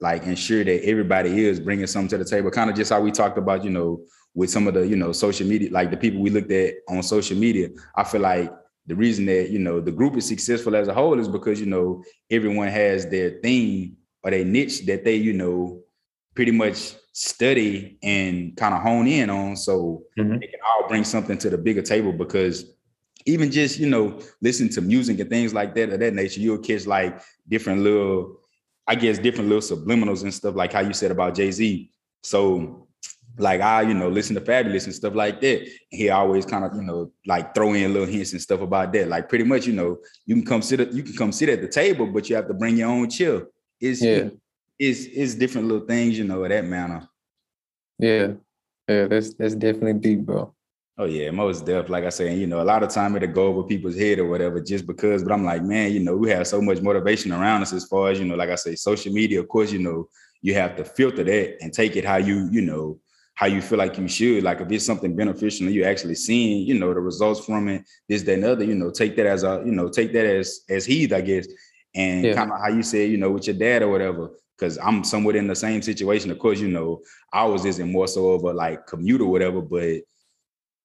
[0.00, 2.50] like ensure that everybody is bringing something to the table.
[2.50, 4.00] Kind of just how we talked about, you know,
[4.34, 7.02] with some of the, you know, social media, like the people we looked at on
[7.02, 7.68] social media.
[7.94, 8.52] I feel like
[8.86, 11.66] the reason that, you know, the group is successful as a whole is because, you
[11.66, 15.82] know, everyone has their thing or their niche that they, you know,
[16.34, 19.56] pretty much study and kind of hone in on.
[19.56, 20.38] So mm-hmm.
[20.38, 22.72] they can all bring something to the bigger table because
[23.26, 26.58] even just you know listen to music and things like that of that nature you'll
[26.58, 28.39] catch like different little
[28.90, 31.90] i guess different little subliminals and stuff like how you said about jay-z.
[32.22, 32.88] So
[33.38, 35.58] like i you know listen to Fabolous and stuff like that.
[35.90, 39.06] He always kind of you know like throw in little hints and stuff about that.
[39.08, 41.68] Like pretty much you know you can come sit you can come sit at the
[41.68, 43.46] table but you have to bring your own chill.
[43.80, 44.28] It's yeah.
[44.78, 47.08] it's it's different little things you know of that manner.
[47.98, 48.32] Yeah.
[48.88, 50.52] Yeah that's that's definitely deep bro
[51.00, 51.88] Oh yeah, most deaf.
[51.88, 54.28] Like I say, you know, a lot of time it'll go over people's head or
[54.28, 55.22] whatever, just because.
[55.24, 58.10] But I'm like, man, you know, we have so much motivation around us as far
[58.10, 59.40] as you know, like I say, social media.
[59.40, 60.10] Of course, you know,
[60.42, 62.98] you have to filter that and take it how you, you know,
[63.34, 64.44] how you feel like you should.
[64.44, 67.82] Like if it's something beneficial and you actually seeing, you know, the results from it,
[68.06, 70.60] this, that, and other, you know, take that as a, you know, take that as
[70.68, 71.48] as heed, I guess.
[71.94, 72.34] And Yeah.
[72.34, 75.34] kind of how you said, you know, with your dad or whatever, because I'm somewhat
[75.34, 76.30] in the same situation.
[76.30, 77.00] Of course, you know,
[77.32, 80.02] ours isn't more so of a like commute or whatever, but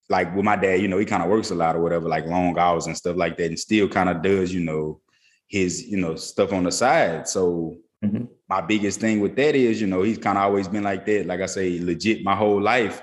[0.10, 2.26] like with my dad, you know, he kind of works a lot or whatever, like
[2.26, 5.02] long hours and stuff like that, and still kind of does, you know,
[5.48, 7.28] his, you know, stuff on the side.
[7.28, 8.28] So Mhm.
[8.50, 11.26] my biggest thing with that is, you know, he's kind of always been like that,
[11.26, 13.02] like I say, legit my whole life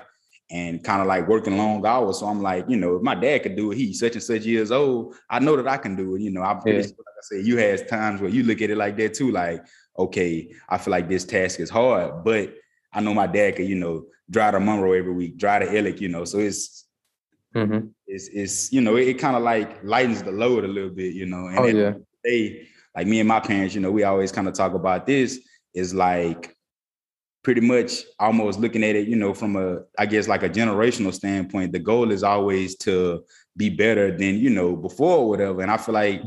[0.51, 2.19] and kind of like working long hours.
[2.19, 4.43] So I'm like, you know, if my dad could do it, he's such and such
[4.43, 5.15] years old.
[5.29, 6.21] I know that I can do it.
[6.21, 6.85] You know, pretty Yeah.
[6.85, 9.65] like I said, you has times where you look at it like that too, like,
[9.97, 12.53] okay, I feel like this task is hard, but
[12.91, 15.99] I know my dad could, you know, drive to Monroe every week, drive to Ellick,
[15.99, 16.25] you know.
[16.25, 16.82] So it's
[17.55, 17.91] Mhm.
[18.07, 21.13] it's it's you know, it, it kind of like lightens the load a little bit,
[21.13, 21.47] you know.
[21.47, 21.71] And Oh yeah.
[21.87, 24.53] end of the day, like me and my parents, you know, we always kind of
[24.53, 25.39] talk about this
[25.73, 26.55] is like
[27.43, 31.13] pretty much almost looking at it, you know, from a I guess like a generational
[31.13, 31.73] standpoint.
[31.73, 33.23] The goal is always to
[33.55, 35.61] be better than you know before or whatever.
[35.61, 36.21] And I feel like,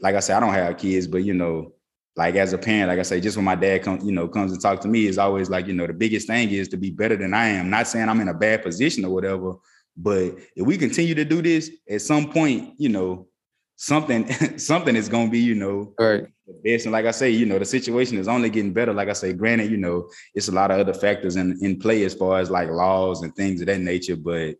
[0.00, 1.72] like I said, I don't have kids, but you know,
[2.16, 4.52] like as a parent, like I say, just when my dad comes, you know, comes
[4.52, 6.90] and talk to me, is always like, you know, the biggest thing is to be
[6.90, 7.70] better than I am.
[7.70, 9.54] Not saying I'm in a bad position or whatever,
[9.96, 13.28] but if we continue to do this, at some point, you know,
[13.76, 14.28] something
[14.58, 16.26] something is gonna be, you know, Right.
[16.46, 16.86] the best.
[16.86, 18.92] And like I say, you know, the situation is only getting better.
[18.92, 22.04] Like I say, granted, you know, it's a lot of other factors in, in play
[22.04, 24.16] as far as like laws and things of that nature.
[24.16, 24.56] But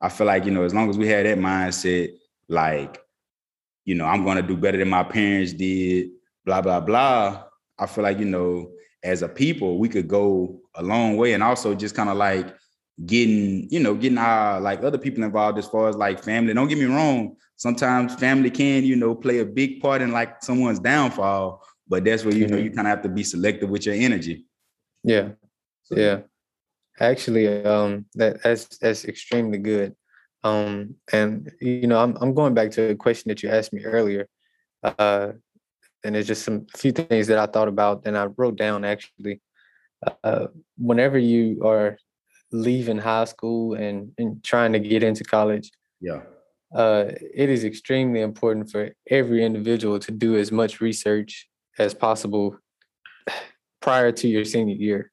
[0.00, 2.10] I feel like, you know, as long as we had that mindset,
[2.48, 2.98] like,
[3.84, 6.10] you know, I'm gonna do better than my parents did,
[6.44, 7.44] blah, blah, blah.
[7.78, 8.70] I feel like, you know,
[9.02, 12.54] as a people, we could go a long way and also just kind of like
[13.06, 16.52] getting, you know, getting our like other people involved as far as like family.
[16.54, 17.36] Don't get me wrong.
[17.56, 22.24] Sometimes family can, you know, play a big part in like someone's downfall, but that's
[22.24, 22.64] where you know Mhm.
[22.64, 24.46] you kind of have to be selective with your energy.
[25.04, 25.30] Yeah.
[25.84, 26.20] So, Yeah.
[27.00, 29.94] Actually, um, that that's that's extremely good.
[30.42, 33.84] Um, and you know, I'm I'm going back to a question that you asked me
[33.84, 34.28] earlier.
[34.82, 35.32] Uh,
[36.04, 39.40] and there's just some few things that I thought about and I wrote down actually.
[40.22, 41.98] Uh, whenever you are
[42.52, 46.22] leaving high school and, and trying to get into college, Yeah.
[46.74, 52.56] uh, it is extremely important for every individual to do as much research as possible
[53.80, 55.10] prior to your senior year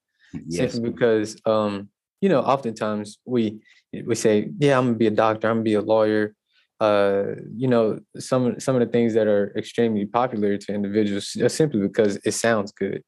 [0.48, 0.74] Yes.
[0.74, 1.88] simply because um
[2.19, 3.60] you know oftentimes we
[4.06, 6.36] we say yeah i'm gonna be a doctor i'm gonna be a lawyer
[6.82, 7.24] uh
[7.56, 11.80] you know some some of the things that are extremely popular to individuals just simply
[11.80, 13.02] because it sounds good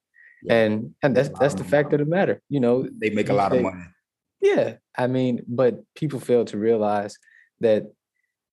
[0.44, 0.54] Yeah.
[0.58, 3.52] and and that's that's the fact of the matter you know They make a lot
[3.52, 3.84] of money.
[4.42, 7.18] Yeah i mean but people fail to realize
[7.60, 7.84] that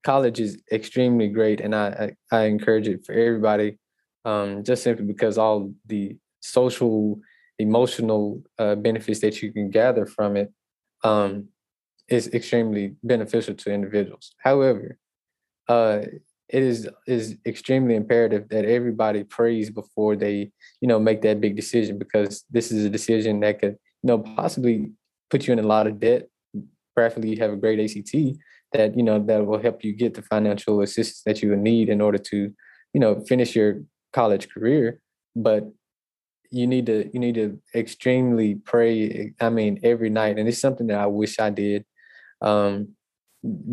[0.05, 3.79] college is extremely great and i i, I encourage it for everybody
[4.25, 7.19] um just simply because all the social
[7.59, 10.53] emotional uh, benefits that you can gather from it
[11.05, 11.49] um
[12.09, 14.33] is extremely beneficial to individuals.
[14.43, 14.99] However
[15.69, 16.01] uh
[16.49, 21.57] it is is extremely imperative that everybody prays before they you know make that big
[21.57, 24.91] decision because this is a decision that could you know possibly
[25.35, 26.29] put you in a lot of debt.
[26.95, 28.39] Preferably you have a great act
[28.73, 31.89] that you know that will help you get the financial assistance that you would need
[31.89, 32.39] in order to
[32.95, 35.01] you know finish your college career.
[35.35, 35.63] But
[36.53, 40.39] you need to you need to extremely pray i mean every night.
[40.39, 41.85] And it's something that i wish i did
[42.41, 42.75] um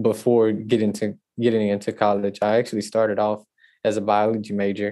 [0.10, 2.40] before getting to getting into college.
[2.42, 3.42] I actually started off
[3.86, 4.92] as a biology major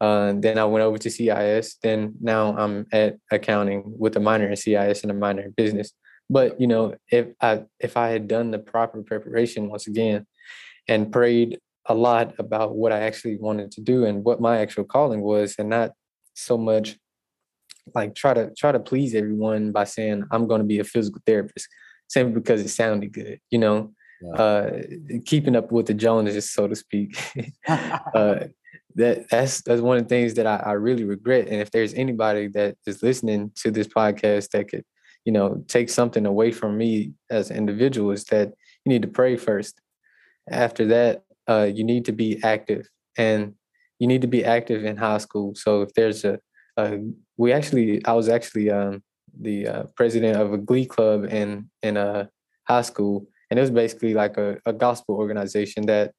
[0.00, 4.48] uh, then i went over to cis then now i'm at accounting with a minor
[4.48, 5.92] in cis and a minor in business
[6.30, 10.26] but you know if i if i had done the proper preparation once again
[10.88, 14.84] and prayed a lot about what i actually wanted to do and what my actual
[14.84, 15.92] calling was and not
[16.34, 16.96] so much
[17.94, 21.20] like try to try to please everyone by saying i'm going to be a physical
[21.26, 21.68] therapist
[22.08, 23.92] simply because it sounded good you know?
[24.22, 24.42] Yeah.
[24.42, 24.80] uh
[25.26, 27.16] keeping up with the joneses so to speak.
[27.68, 28.46] Uh
[28.94, 31.48] that that's that's one of the things that I, I really regret.
[31.48, 34.84] And if there's anybody that is listening to this podcast that could
[35.24, 38.48] you know take something away from me as an individual is that
[38.84, 39.80] you need to pray first.
[40.50, 43.54] After that uh you need to be active and
[43.98, 45.54] you need to be active in high school.
[45.54, 46.38] So if there's a,
[46.76, 46.98] a
[47.36, 49.02] we actually i was actually um
[49.40, 52.28] the uh, president of a glee club in in a
[52.68, 56.12] high school and it was basically like a, a gospel organization that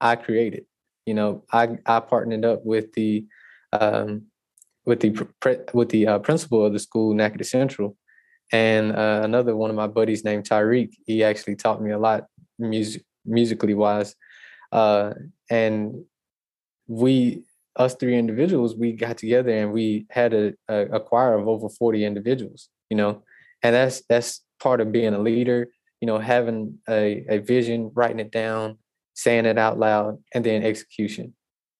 [0.00, 0.64] i created.
[1.06, 3.26] You know i i partnered up with the
[3.72, 4.22] um
[4.84, 7.96] with the pre- with the uh, principal of the school Natchitoches Central
[8.52, 12.26] and uh, another one of my buddies named Tyreek he actually taught me a lot
[12.58, 14.14] music musically wise.
[14.70, 15.12] Uh
[15.50, 16.04] and
[16.86, 17.44] we
[17.76, 21.68] us three individuals we got together and we had a, a, a choir of over
[21.68, 23.22] 40 individuals you know?
[23.62, 25.68] And that's that's part of being a leader
[26.00, 28.78] you know having a, a vision writing it down
[29.14, 31.34] saying it out loud and then execution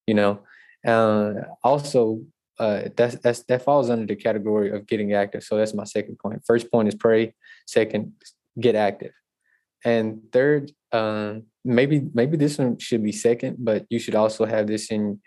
[0.06, 0.40] you know?
[0.86, 2.20] Uh, also,
[2.62, 5.42] uh, that's that's that falls under the category of getting active.
[5.42, 6.44] So that's my second point.
[6.46, 7.34] First point is pray.
[7.66, 8.12] Second,
[8.64, 9.12] get active.
[9.84, 14.68] And third, um, maybe maybe this one should be second, but you should also have
[14.68, 15.20] this in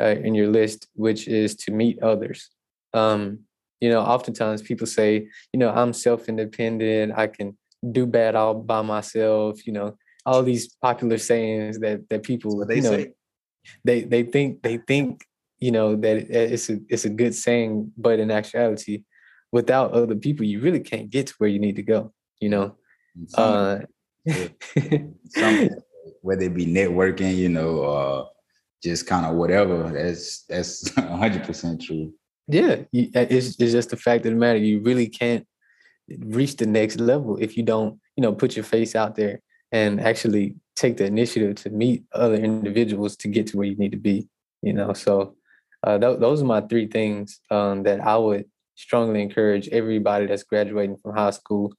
[0.00, 2.48] uh, in your list, which is to meet others.
[2.94, 3.40] Um,
[3.82, 7.12] you know, oftentimes people say, you know, I'm self-independent.
[7.14, 7.58] I can
[7.92, 9.66] do bad all by myself.
[9.66, 13.12] You know, all these popular sayings that that people, they you know, say.
[13.84, 15.27] they they think they think
[15.58, 19.04] you know that it's a it's a good saying, but in actuality,
[19.52, 22.12] without other people, you really can't get to where you need to go.
[22.40, 22.76] You know,
[23.28, 23.78] Some, uh,
[26.22, 28.24] whether it be networking, you know, uh
[28.82, 29.90] just kind of whatever.
[29.90, 32.12] That's that's hundred percent true.
[32.48, 32.76] yeah,
[33.14, 34.58] uh, it's it's just the fact of the matter.
[34.58, 35.46] You really can't
[36.18, 39.40] reach the next level if you don't, you know, put your face out there
[39.72, 43.92] and actually take the initiative to meet other individuals to get to where you need
[43.92, 44.28] to be.
[44.62, 45.36] You know, so
[45.82, 50.44] uh, th- those are my three things um, that I would strongly encourage everybody that's
[50.44, 51.72] graduating from high school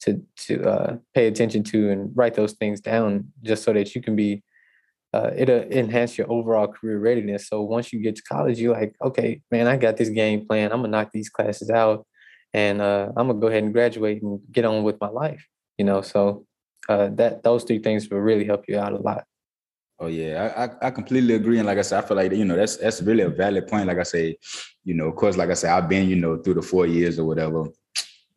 [0.00, 4.02] to to uh, pay attention to and write those things down, just so that you
[4.02, 4.42] can be.
[5.14, 7.46] Uh, it'll enhance your overall career readiness.
[7.46, 10.72] So once you get to college, you're like, okay, man, I got this game plan.
[10.72, 12.06] I'm gonna knock these classes out,
[12.54, 15.46] and uh, I'm gonna go ahead and graduate and get on with my life.
[15.78, 16.46] You know, so
[16.88, 19.24] uh, that those three things will really help you out a lot.
[20.02, 21.58] Oh yeah, I, I I completely agree.
[21.58, 23.86] And like I said, I feel like you know that's that's really a valid point.
[23.86, 24.36] Like I say,
[24.82, 27.20] you know, of course, like I said, I've been, you know, through the four years
[27.20, 27.66] or whatever.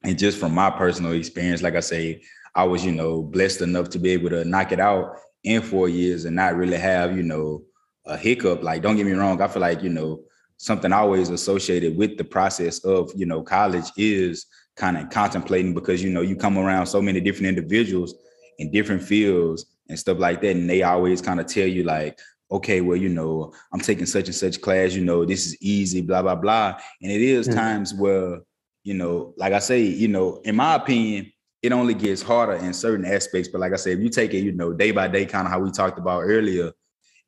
[0.04, 2.22] And just from my personal experience, like I say,
[2.54, 5.90] I was, you know, blessed enough to be able to knock it out in four
[5.90, 7.64] years and not really have, you know,
[8.06, 8.62] a hiccup.
[8.62, 10.22] Like, don't get me wrong, I feel like, you know,
[10.58, 16.04] something always associated with the process of, you know, college is kind of contemplating because
[16.04, 18.14] you know you come around so many different individuals
[18.60, 22.18] in different fields and stuff like that and they always kind of tell you like
[22.52, 26.02] okay well you know i'm taking such and such class you know this is easy
[26.02, 27.56] blah blah blah and it is Mhm.
[27.56, 28.40] times where
[28.84, 32.74] you know like i say you know in my opinion it only gets harder in
[32.74, 35.26] certain aspects but like i said if you take it you know day by day
[35.26, 36.72] kind of how we talked about earlier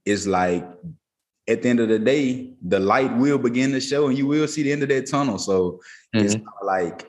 [0.06, 0.64] it's like
[1.50, 4.48] at the end of the day the light will begin to show and you will
[4.48, 5.80] see the end of that tunnel so
[6.14, 6.40] it's Mhm.
[6.40, 7.08] kinda like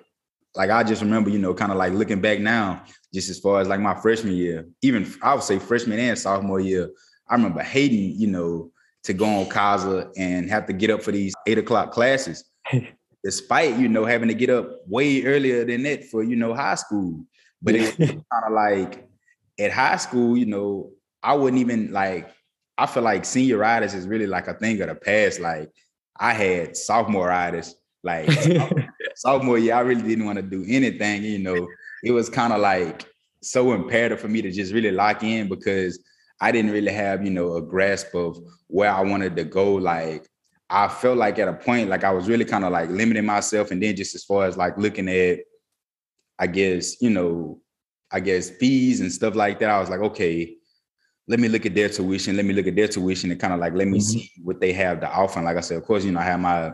[0.55, 2.83] like I just remember, you know, kind of like looking back now,
[3.13, 6.61] just as far as like my freshman year, even I would say freshman and sophomore
[6.61, 6.91] year,
[7.29, 8.71] I remember hating, you know,
[9.05, 12.45] to go on CASA and have to get up for these eight o'clock classes,
[13.25, 16.75] despite, you know, having to get up way earlier than that for, you know, high
[16.75, 17.25] school.
[17.63, 19.09] But it's kind of like
[19.59, 20.91] at high school, you know,
[21.23, 22.31] I wouldn't even like,
[22.77, 25.41] I feel like senior riders is really like a thing of the past.
[25.41, 25.71] Like
[26.19, 28.31] I had sophomore riders, like
[29.17, 31.25] sophomore year, I really didn't want to do anything.
[31.25, 31.69] You know,
[32.05, 33.07] it was kind of like
[33.43, 36.03] so imperative for me to just really lock in because
[36.41, 39.75] I didn't really have, you know, a grasp of where I wanted to go.
[39.75, 40.29] Like
[40.71, 43.71] I felt like at a point, like I was really kind of like limiting myself.
[43.71, 45.41] And then just as far as like looking at,
[46.39, 47.61] I guess, you know,
[48.11, 50.57] I guess fees and stuff like that, I was like, okay,
[51.27, 52.37] let me look at their tuition.
[52.37, 54.03] Let me look at their tuition and kind of like let me Mhm.
[54.03, 55.39] see what they have to offer.
[55.39, 56.73] And like I said, of course, you know, I have my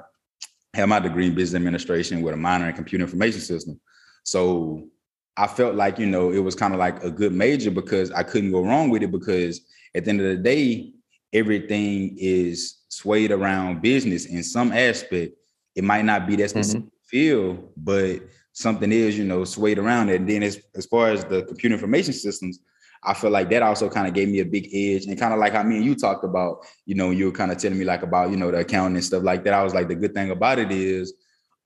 [0.75, 3.81] have my degree in business administration with a minor in computer information system.
[4.25, 4.89] So
[5.37, 8.23] I felt like, you know, it was kind of like a good major because I
[8.23, 9.61] couldn't go wrong with it because
[9.95, 10.93] at the end of the day,
[11.33, 15.35] everything is swayed around business in some aspect.
[15.75, 16.63] It might not be that mm-hmm.
[16.63, 18.21] specific field, but
[18.53, 20.21] something is, you know, swayed around it.
[20.21, 22.61] And then as, as far as the computer information systems,
[23.03, 25.41] I feel like that also kind of gave me a big edge and kind of
[25.41, 27.85] like how me and you talked about, you know, you were kind of telling me
[27.85, 29.53] like about, you know, the accounting and stuff like that.
[29.53, 31.13] I was like, the good thing about it is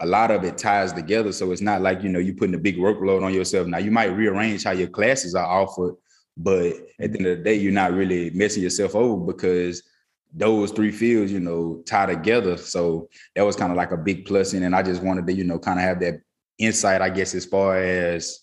[0.01, 1.33] a lot of it ties together.
[1.33, 3.67] So it's not like, you know, you're putting a big workload on yourself.
[3.67, 5.95] Now you might rearrange how your classes are offered,
[6.37, 6.67] but
[7.01, 9.83] at the end of the day, you're not really messing yourself over because
[10.33, 12.57] those three fields, you know, tie together.
[12.57, 14.63] So that was kind of like a big plus in.
[14.63, 16.21] And I just wanted to, you know, kind of have that
[16.59, 18.41] insight, I guess, as far as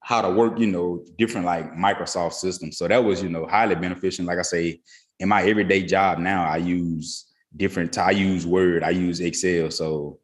[0.00, 2.78] how to work, you know, different like Microsoft systems.
[2.78, 4.26] So that was, you know, highly beneficial.
[4.26, 4.80] Like I say,
[5.18, 7.26] in my everyday job now, I use
[7.56, 9.70] different, I use Word, I use Excel.
[9.70, 10.20] So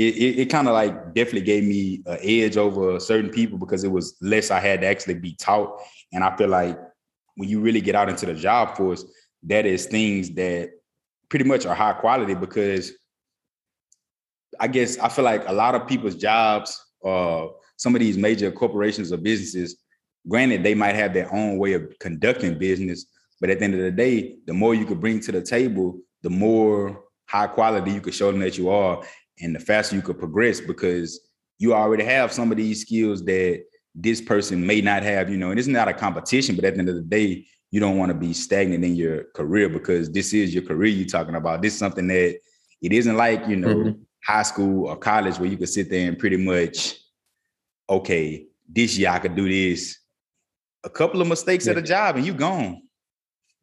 [0.00, 3.84] it, it, it kind of like definitely gave me an edge over certain people because
[3.84, 5.78] it was less I had to actually be taught.
[6.14, 6.78] And I feel like
[7.34, 9.04] when you really get out into the job force,
[9.42, 10.70] that is things that
[11.28, 12.92] pretty much are high quality because
[14.58, 18.50] I guess I feel like a lot of people's jobs, uh, some of these major
[18.50, 19.76] corporations or businesses,
[20.26, 23.04] granted, they might have their own way of conducting business,
[23.38, 26.00] but at the end of the day, the more you could bring to the table,
[26.22, 29.02] the more high quality you could show them that you are,
[29.40, 31.20] and the faster you could progress because
[31.58, 33.62] you already have some of these skills that
[33.94, 36.80] this person may not have, you know, and it's not a competition, but at the
[36.80, 40.32] end of the day, you don't want to be stagnant in your career because this
[40.32, 41.62] is your career you're talking about.
[41.62, 42.38] This is something that
[42.82, 44.02] it isn't like, you know, mm-hmm.
[44.24, 46.96] high school or college where you could sit there and pretty much,
[47.88, 49.98] okay, this year I could do this.
[50.82, 51.72] A couple of mistakes yeah.
[51.72, 52.82] at a job and you gone.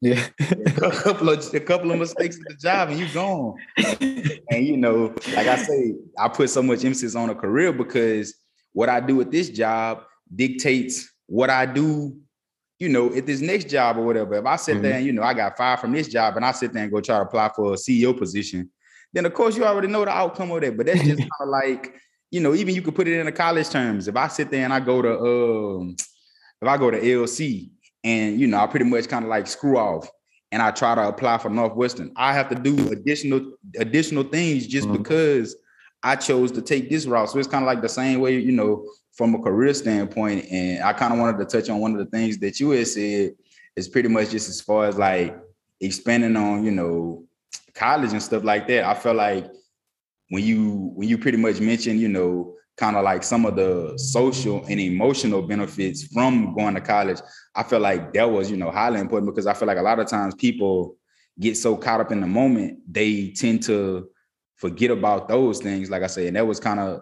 [0.01, 0.27] Yeah.
[0.39, 3.55] a couple of a couple of mistakes at the job and you're gone.
[4.51, 8.35] and you know, like I say, I put so much emphasis on a career because
[8.73, 12.15] what I do at this job dictates what I do,
[12.79, 14.35] you know, at this next job or whatever.
[14.35, 14.83] If I sit mm-hmm.
[14.83, 16.91] there and you know I got fired from this job and I sit there and
[16.91, 18.69] go try to apply for a CEO position,
[19.13, 20.77] then of course you already know the outcome of that.
[20.77, 21.95] But that's just kind of like,
[22.29, 24.07] you know, even you could put it in the college terms.
[24.07, 25.95] If I sit there and I go to um,
[26.61, 27.71] if I go to LC
[28.07, 30.09] and you know, I pretty much kind of like screw off
[30.53, 34.87] and I try to apply for Northwestern, I have to do additional additional things just
[34.87, 34.97] mm-hmm.
[34.97, 35.55] because
[36.03, 37.29] I chose to take this route.
[37.29, 40.45] So it's kind of like the same way, you know, from a career standpoint.
[40.49, 42.87] And I kind of wanted to touch on one of the things that you had
[42.87, 43.33] said
[43.75, 45.37] is pretty much just as far as like
[45.81, 47.25] expanding on, you know,
[47.73, 48.85] college and stuff like that.
[48.85, 49.51] I felt like
[50.29, 53.97] when you when you pretty much mentioned, you know, kind of like some of the
[53.97, 57.19] social and emotional benefits from going to college,
[57.55, 59.99] I feel like that was, you know, highly important because I feel like a lot
[59.99, 60.95] of times people
[61.39, 64.07] get so caught up in the moment, they tend to
[64.55, 65.89] forget about those things.
[65.89, 67.01] Like I said, and that was kind of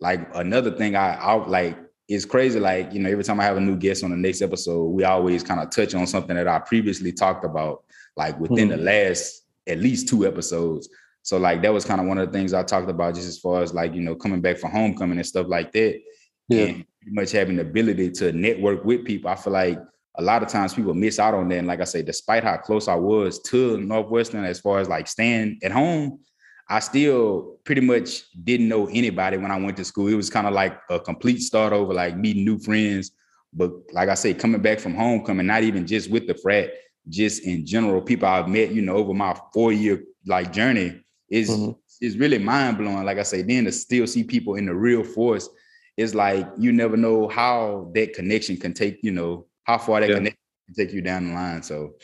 [0.00, 2.60] like another thing I, I like it's crazy.
[2.60, 5.04] Like, you know, every time I have a new guest on the next episode, we
[5.04, 7.84] always kind of touch on something that I previously talked about,
[8.16, 8.78] like within mm-hmm.
[8.78, 10.88] the last at least two episodes.
[11.22, 13.38] So like that was kind of one of the things I talked about just as
[13.38, 16.00] far as like, you know, coming back from homecoming and stuff like that.
[16.48, 16.64] Yeah.
[16.64, 19.30] And pretty much having the ability to network with people.
[19.30, 19.78] I feel like
[20.16, 21.58] a lot of times people miss out on that.
[21.58, 25.06] And like I say, despite how close I was to Northwestern as far as like
[25.06, 26.20] staying at home,
[26.68, 30.08] I still pretty much didn't know anybody when I went to school.
[30.08, 33.12] It was kind of like a complete start over, like meeting new friends.
[33.52, 36.70] But like I say, coming back from homecoming, not even just with the frat,
[37.08, 41.00] just in general, people I've met, you know, over my four year like journey
[41.32, 41.72] is mm-hmm.
[42.00, 43.04] is really mind blowing.
[43.04, 45.48] Like I say, then to still see people in the real force,
[45.96, 50.10] it's like you never know how that connection can take, you know, how far that
[50.10, 50.16] yeah.
[50.16, 51.62] connection can take you down the line.
[51.62, 51.94] So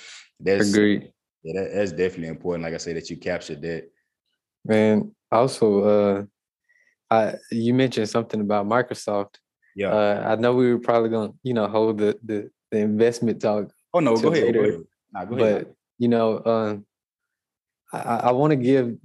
[0.40, 1.12] that's agreed.
[1.42, 2.64] Yeah, that, that's definitely important.
[2.64, 3.90] Like I say, that you captured that.
[4.64, 6.24] Man, also, uh,
[7.10, 9.36] I you mentioned something about Microsoft.
[9.76, 13.42] Yeah, uh, I know we were probably gonna, you know, hold the the, the investment
[13.42, 13.70] talk.
[13.92, 14.80] Oh no, go ahead, go ahead.
[15.12, 15.64] Nah, go ahead.
[15.66, 16.76] But you know, uh,
[17.92, 18.96] I, I want to give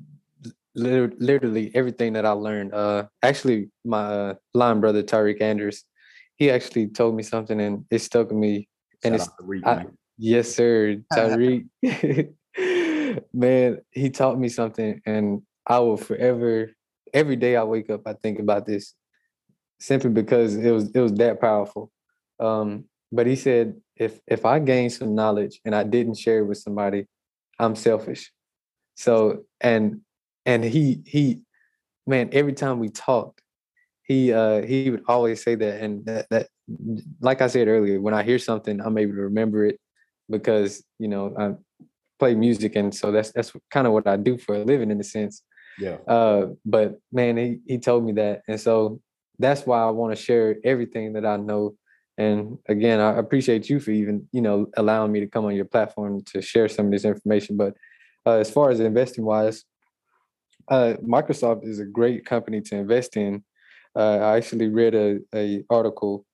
[0.75, 2.73] literally everything that I learned.
[2.73, 5.83] Uh, actually, my uh, line brother Tyreek Andrews,
[6.35, 8.67] he actually told me something, and it stuck with me.
[9.03, 9.85] and it's Reed, I,
[10.17, 11.65] yes, sir, Tyreek.
[13.33, 16.71] man, he taught me something, and I will forever.
[17.13, 18.93] Every day I wake up, I think about this,
[19.79, 21.91] simply because it was it was that powerful.
[22.39, 26.45] Um, but he said, if if I gain some knowledge and I didn't share it
[26.45, 27.05] with somebody,
[27.59, 28.31] I'm selfish.
[28.95, 30.01] So and
[30.45, 31.41] and he he,
[32.05, 33.41] man, every time we talked,
[34.03, 36.47] he uh he would always say that, and that that
[37.21, 39.79] like I said earlier, when I hear something, I'm able to remember it
[40.29, 41.53] because you know I
[42.19, 44.99] play music, and so that's that's kind of what I do for a living in
[44.99, 45.43] a sense.
[45.79, 45.97] Yeah.
[46.07, 48.99] Uh, but man, he he told me that, and so
[49.39, 51.75] that's why I want to share everything that I know.
[52.17, 55.65] And again, I appreciate you for even you know allowing me to come on your
[55.65, 57.57] platform to share some of this information.
[57.57, 57.75] But
[58.25, 59.63] uh, as far as investing wise,
[60.67, 63.43] uh, Microsoft is a great company to invest in.
[63.95, 66.25] Uh, I actually read a, a article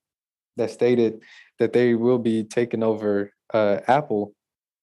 [0.57, 1.21] that stated
[1.59, 4.33] that they will be taking over uh, Apple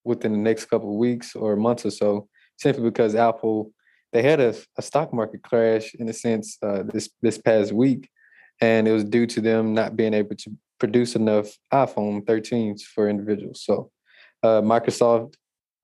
[0.05, 3.73] within the next couple of weeks or months or so, simply because Apple
[4.13, 8.09] they had a, a stock market crash in a sense uh, this this past week,
[8.61, 13.09] and it was due to them not being able to produce enough iPhone 13s for
[13.09, 13.63] individuals.
[13.65, 13.91] So
[14.43, 15.35] uh, Microsoft,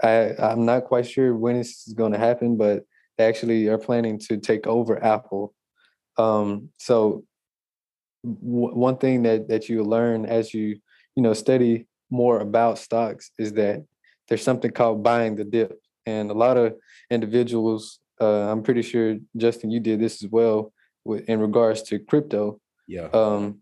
[0.03, 2.85] I, I'm not quite sure when this is going to happen, but
[3.23, 5.55] actually are planning to take over Apple.
[6.19, 7.25] Um, so
[8.25, 10.79] w- one thing that that you learn as you
[11.17, 13.85] you know study more about stocks is that
[14.29, 16.75] there's something called buying the dip, and a lot of
[17.11, 17.99] individuals.
[18.21, 20.73] Uh, I'm pretty sure Justin, you did this as well
[21.05, 22.61] with, in regards to crypto.
[22.87, 23.09] Yeah.
[23.13, 23.61] Um,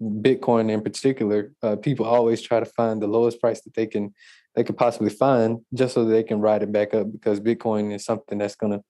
[0.00, 4.14] Bitcoin in particular, uh, people always try to find the lowest price that they can
[4.54, 8.04] they could possibly find just so they can ride it back up because Bitcoin is
[8.04, 8.82] something that's going to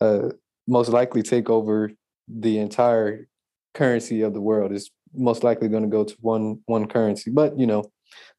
[0.00, 0.28] uh,
[0.66, 1.90] most likely take over
[2.28, 3.26] the entire
[3.74, 4.72] currency of the world.
[4.72, 7.84] is most likely going to go to one one currency, but you know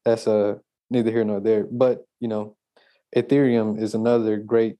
[0.04, 0.54] that's uh,
[0.90, 1.64] neither here nor there.
[1.64, 2.56] But you know,
[3.16, 4.76] Ethereum is another great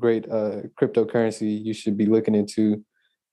[0.00, 2.84] great uh, cryptocurrency you should be looking into.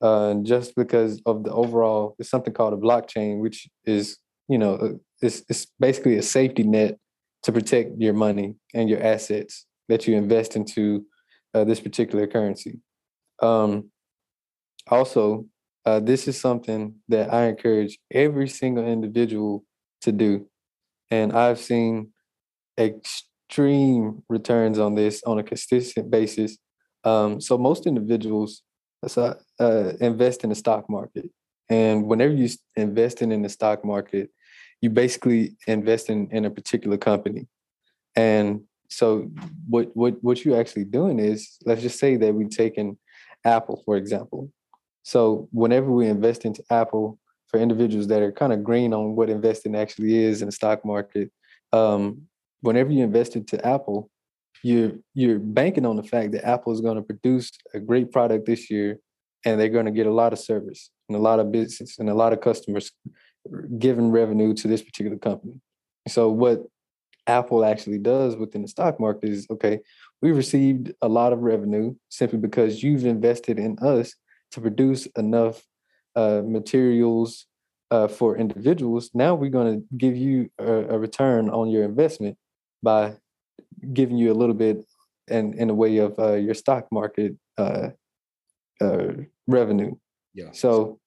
[0.01, 4.17] Uh, just because of the overall, it's something called a blockchain, which is
[4.49, 4.89] you know uh,
[5.21, 6.99] it's, it's basically a safety net
[7.45, 11.05] to protect your money and your assets that you invest into
[11.53, 12.79] uh, this particular currency.
[13.39, 13.91] Um,
[14.87, 15.45] also,
[15.85, 19.63] uh, this is something that I encourage every single individual
[20.01, 20.47] to do.
[21.11, 22.09] And I've seen
[22.79, 26.57] extreme returns on this on a consistent basis.
[27.03, 28.63] Um, so most individuals
[29.15, 29.35] uh,
[30.01, 31.29] invest in the stock market.
[31.69, 34.31] And whenever you invest in the stock market,
[34.86, 37.47] you basically invest in, in a particular company.
[38.15, 39.07] And so
[39.67, 42.86] what what what you're actually doing is let's just say that we've taken
[43.43, 44.51] Apple, for example.
[45.01, 49.29] So whenever we invest into Apple, for individuals that are kind of green on what
[49.29, 51.31] investing actually is in the stock market,
[51.73, 52.21] um,
[52.61, 54.09] whenever you invest into Apple,
[54.61, 58.45] you're you're banking on the fact that Apple is going to produce a great product
[58.45, 58.99] this year,
[59.45, 62.07] and they're going to get a lot of service and a lot of business and
[62.07, 62.91] a lot of customers
[63.77, 65.59] giving revenue to this particular company.
[66.07, 66.63] So what
[67.27, 69.79] Apple actually does within the stock market is okay,
[70.21, 74.13] we received a lot of revenue simply because you've invested in us
[74.51, 75.63] to produce enough
[76.15, 77.47] uh, materials
[77.91, 79.09] uh, for individuals.
[79.13, 82.37] Now we're going to give you a, a, return on your investment
[82.81, 83.15] by
[83.93, 84.83] giving you a little bit
[85.27, 87.89] in, in a way of uh, your stock market uh,
[88.81, 89.07] uh,
[89.47, 89.95] revenue.
[90.33, 90.51] Yeah.
[90.51, 90.99] So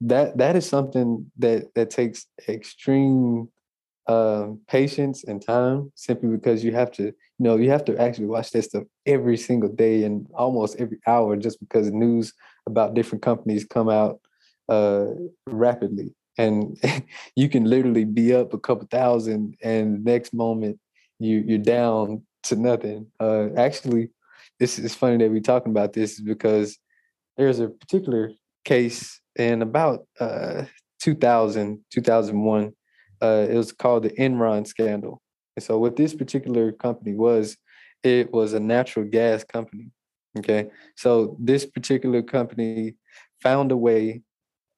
[0.00, 3.48] that that is something that that takes extreme
[4.08, 8.26] um, patience and time simply because you have to, you know, you have to actually
[8.26, 12.32] watch that stuff every single day and almost every hour just because news
[12.66, 14.18] about different companies come out
[14.70, 15.08] uh,
[15.46, 16.14] rapidly.
[16.38, 16.80] And
[17.36, 20.78] you can literally be up a couple thousand and next moment
[21.18, 23.06] you you're down to nothing.
[23.20, 24.08] Uh, actually,
[24.58, 26.78] this is funny that we're talking about this because
[27.36, 28.32] there's a particular
[28.64, 30.64] case in about uh,
[31.00, 32.72] 2000, 2001
[33.20, 35.20] uh, it was called the Enron scandal.
[35.56, 37.56] And so, what this particular company was,
[38.02, 39.90] it was a natural gas company.
[40.38, 42.94] Okay, so this particular company
[43.42, 44.22] found a way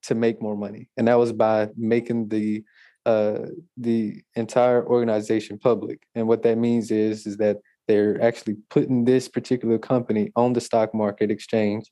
[0.04, 2.64] to make more money, and that was by making the
[3.04, 6.00] uh, the entire organization public.
[6.14, 7.58] And what that means is is that
[7.88, 11.90] they're actually putting this particular company on the stock market exchange,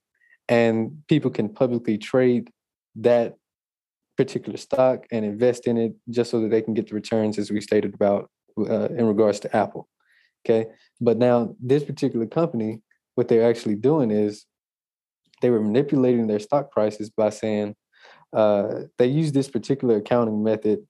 [0.48, 2.50] and people can publicly trade
[2.96, 3.36] that
[4.16, 7.50] particular stock and invest in it just so that they can get the returns as
[7.50, 9.88] we stated about uh, in regards to Apple.
[10.44, 10.68] Okay.
[11.00, 12.80] But now this particular company,
[13.14, 14.46] what they're actually doing is
[15.40, 17.76] they were manipulating their stock prices by saying
[18.32, 20.80] uh, they use this particular accounting method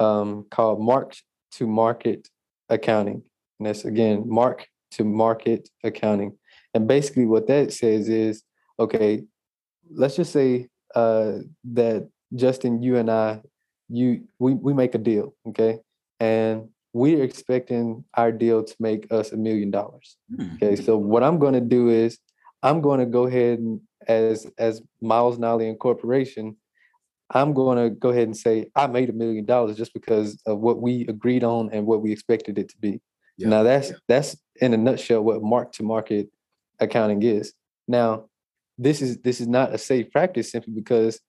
[0.00, 1.14] um, called mark
[1.52, 2.28] to market
[2.68, 3.22] accounting.
[3.58, 6.36] And that's again, mark to market accounting.
[6.74, 8.42] And basically what that says is,
[8.82, 9.24] okay,
[9.90, 11.38] let's just say uh,
[11.72, 13.40] that Justin, you and I,
[13.88, 15.80] you we we make a deal, okay,
[16.20, 20.16] and we're expecting our deal to make us a million dollars.
[20.34, 20.54] Hmm.
[20.54, 22.18] Okay, so what I'm going to do is
[22.62, 26.56] I'm going to go ahead and as as Myles Nolley Incorporation,
[27.30, 30.58] I'm going to go ahead and say I made a million dollars just because of
[30.58, 33.00] what we agreed on and what we expected it to be.
[33.36, 33.48] Yeah.
[33.48, 33.96] Now that's yeah.
[34.08, 36.28] that's in a nutshell what mark to market
[36.80, 37.54] accounting is.
[37.88, 38.28] Now,
[38.78, 41.20] this is this is not a safe practice simply because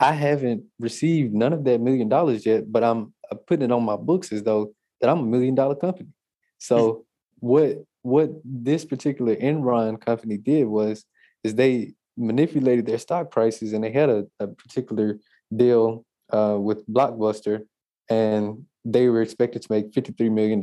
[0.00, 3.84] I haven't received none of that million dollars yet, but I'm uh, putting it on
[3.84, 6.10] my books as though that I'm a million dollar company.
[6.58, 7.04] So
[7.40, 11.04] what what this particular Enron company did was
[11.44, 15.18] is they manipulated their stock prices and they had a, a particular
[15.54, 17.64] deal uh, with Blockbuster
[18.10, 20.62] and they were expected to make $53 million.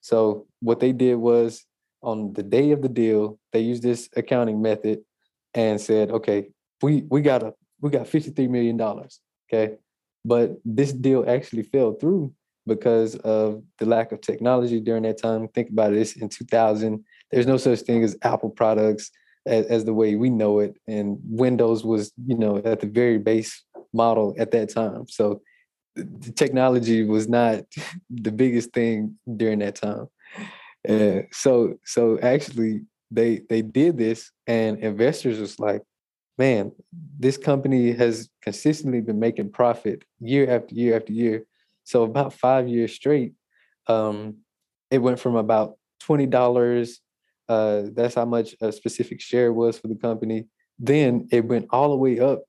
[0.00, 1.64] So what they did was
[2.02, 5.00] on the day of the deal, they used this accounting method
[5.58, 6.48] and said, okay,
[6.82, 8.80] we, we gotta we got $53 million.
[9.52, 9.76] Okay.
[10.24, 12.32] But this deal actually fell through
[12.66, 15.48] because of the lack of technology during that time.
[15.48, 19.10] Think about this in 2000, there's no such thing as Apple products
[19.46, 20.76] as, as, the way we know it.
[20.86, 25.08] And Windows was, you know, at the very base model at that time.
[25.08, 25.40] So
[25.96, 27.64] the technology was not
[28.10, 30.08] the biggest thing during that time.
[31.32, 35.82] So so actually they they did this and investors was like
[36.38, 36.70] man,
[37.18, 41.44] this company has consistently been making profit year after year after year.
[41.82, 43.34] So about five years straight,
[43.88, 44.36] um,
[44.90, 47.00] it went from about twenty dollars.
[47.48, 50.46] Uh, that's how much a specific share was for the company.
[50.78, 52.44] Then it went all the way up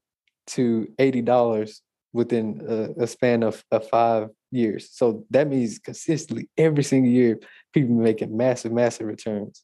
[0.48, 1.82] to eighty dollars
[2.14, 4.90] within a, a span of, of, five years.
[4.92, 7.40] So that means consistently every single year,
[7.72, 9.64] people making massive, massive returns.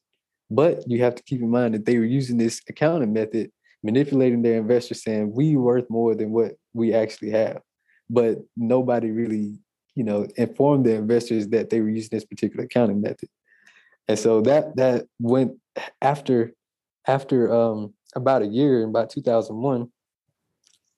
[0.49, 3.51] But you have to keep in mind that they were using this accounting method
[3.83, 7.61] manipulating their investors saying we worth more than what we actually have
[8.09, 9.59] but nobody really
[9.95, 13.29] you know, informed the investors that they were using this particular accounting method.
[14.07, 15.53] And so that that went
[16.01, 16.53] after
[17.07, 19.89] after um, about a year, in about 2001,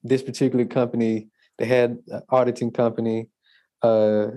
[0.04, 1.28] this particular company,
[1.58, 3.28] they had an auditing company.
[3.82, 4.28] Uh,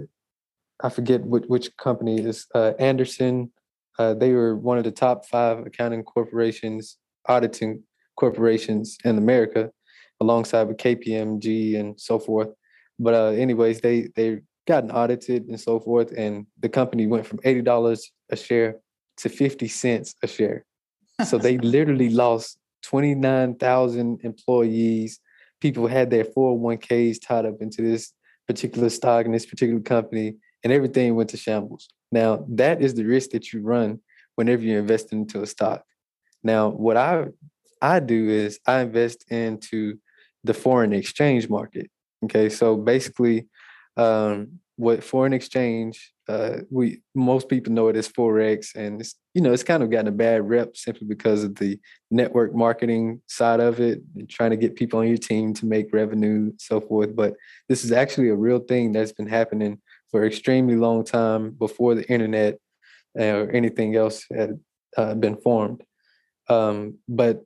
[0.82, 3.50] I forget which, which company is uh, Andersen.
[3.98, 6.96] Uh, they were one of the top five accounting corporations,
[7.28, 7.82] auditing
[8.16, 9.70] corporations in America,
[10.20, 12.48] alongside with KPMG and so forth.
[12.98, 17.40] But uh, anyways, they they gotten audited and so forth, and the company went from
[17.44, 18.76] eighty dollars a share
[19.18, 20.64] to fifty cents a share.
[21.26, 25.18] So they literally lost twenty nine thousand employees.
[25.60, 28.12] People had their four hundred oh one ks tied up into this
[28.46, 31.88] particular stock in this particular company, and everything went to shambles.
[32.12, 34.00] Now that is the risk that you run
[34.36, 35.84] whenever you're investing into a stock.
[36.42, 37.26] Now, what I
[37.82, 39.98] I do is I invest into
[40.44, 41.90] the foreign exchange market.
[42.24, 43.48] Okay, so basically,
[43.96, 49.42] um, what foreign exchange, uh, we most people know it as forex, and it's you
[49.42, 51.78] know it's kind of gotten a bad rep simply because of the
[52.10, 55.92] network marketing side of it, and trying to get people on your team to make
[55.92, 57.14] revenue, so forth.
[57.14, 57.34] But
[57.68, 59.80] this is actually a real thing that's been happening
[60.10, 62.58] for extremely long time before the internet
[63.18, 64.58] uh, or anything else had
[64.96, 65.82] uh, been formed.
[66.48, 67.42] Um, but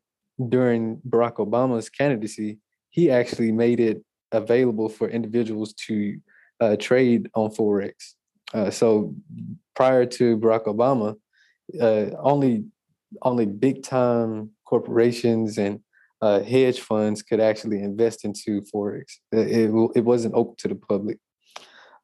[0.48, 2.58] during Barack Obama's candidacy,
[2.90, 4.02] he actually made it
[4.32, 6.18] available for individuals to
[6.60, 7.92] uh, trade on forex.
[8.52, 9.14] Uh, so
[9.74, 11.16] prior to Barack Obama,
[11.80, 12.64] uh, only
[13.22, 15.80] only big time corporations and
[16.20, 19.04] uh, hedge funds could actually invest into forex.
[19.30, 21.18] It, it, it wasn't open to the public.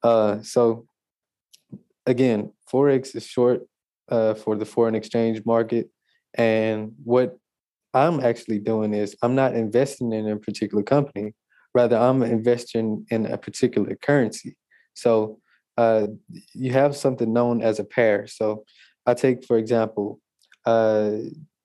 [0.02, 0.86] Uh, so
[2.06, 3.66] again, forex is short
[4.10, 5.88] uh, for the foreign exchange market,
[6.34, 7.38] and what
[7.94, 11.34] I'm actually doing is I'm not investing in a particular company.
[11.74, 14.56] Rather, I'm investing in a particular currency.
[14.94, 15.38] So
[15.76, 16.08] uh,
[16.52, 18.26] you have something known as a pair.
[18.26, 18.64] So
[19.06, 20.20] I take, for example,
[20.66, 21.12] uh,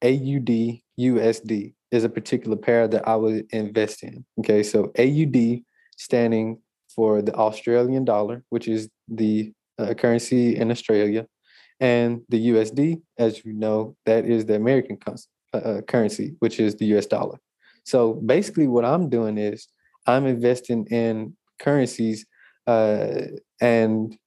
[0.04, 4.26] AUD USD is a particular pair that I would invest in.
[4.40, 5.62] Okay, so AUD
[5.98, 6.60] standing
[6.96, 11.28] for the Australian dollar, which is the uh, currency in Australia,
[11.80, 16.76] and the USD, as you know, that is the American uh, uh, currency, which is
[16.76, 17.38] the US dollar.
[17.84, 19.68] So basically, what I'm doing is
[20.08, 22.26] I'm investing in currencies
[22.68, 23.22] uh,
[23.62, 24.18] and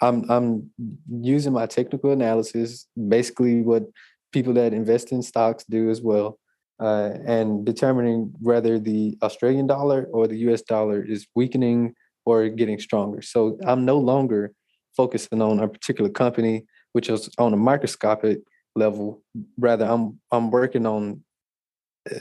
[0.00, 0.70] I'm I'm
[1.10, 3.84] using my technical analysis, basically what
[4.32, 6.38] people that invest in stocks do as well,
[6.80, 10.62] uh, and determining whether the Australian dollar or the U.S.
[10.62, 11.94] dollar is weakening
[12.28, 13.22] or getting stronger.
[13.22, 14.52] So I'm no longer
[14.96, 18.38] focusing on a particular company, which is on a microscopic
[18.74, 19.22] level.
[19.58, 21.22] Rather, I'm I'm working on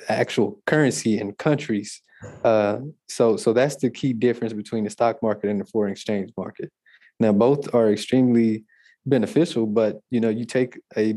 [0.09, 2.01] actual currency and countries
[2.43, 6.31] uh, so so that's the key difference between the stock market and the foreign exchange
[6.37, 6.71] market.
[7.19, 8.63] Now both are extremely
[9.05, 11.15] beneficial, but you know you take a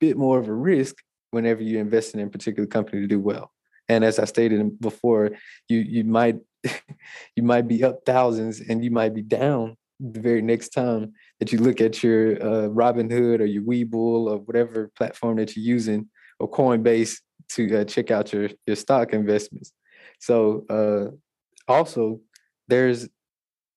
[0.00, 0.96] bit more of a risk
[1.30, 3.50] whenever you invest in a particular company to do well.
[3.88, 5.30] And as I stated before,
[5.68, 6.38] you you might
[7.36, 11.52] you might be up thousands and you might be down the very next time that
[11.52, 16.08] you look at your uh, Robinhood or your Webull or whatever platform that you're using
[16.38, 17.18] or Coinbase
[17.50, 19.72] to uh, check out your your stock investments.
[20.20, 22.20] So uh, also,
[22.68, 23.08] there's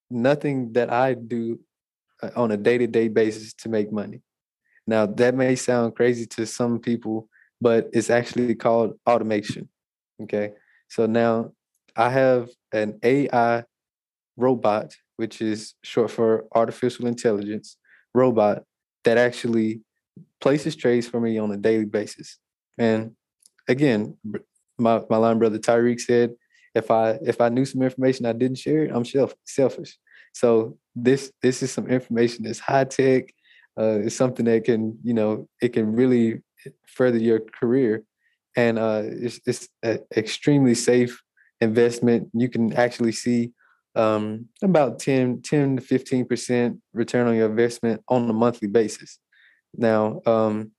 [0.09, 1.59] nothing that I do
[2.21, 4.21] uh, on a day to day basis to make money.
[4.87, 9.69] Now, that may sound crazy to some people, but it's actually called automation.
[10.23, 10.53] Okay.
[10.89, 11.51] So now
[11.95, 13.63] I have an AI
[14.37, 17.77] robot, which is short for artificial intelligence
[18.13, 18.63] robot,
[19.03, 19.81] that actually
[20.39, 22.37] places trades for me on a daily basis.
[22.77, 23.15] And
[23.67, 24.17] again,
[24.77, 26.33] my, my line brother Tyreek said,
[26.73, 29.97] if I if I knew some information I didn't share it, I'm self, selfish.
[30.33, 33.33] So this this is some information that's high tech.
[33.79, 36.41] Uh, it's something that can you know it can really
[36.87, 38.03] further your career,
[38.55, 41.21] and uh, it's it's an extremely safe
[41.59, 42.29] investment.
[42.33, 43.51] You can actually see
[43.95, 49.19] um, about 10, 10 to 15 percent return on your investment on a monthly basis.
[49.75, 50.71] Now, um,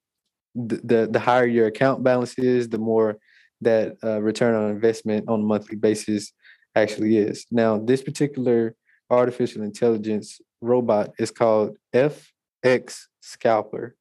[0.55, 3.19] the, the the higher your account balance is, the more
[3.63, 6.33] that uh, return on investment on a monthly basis
[6.75, 7.47] actually is.
[7.51, 8.75] Now, this particular
[9.11, 13.95] artificial intelligence robot is called FX Scalper.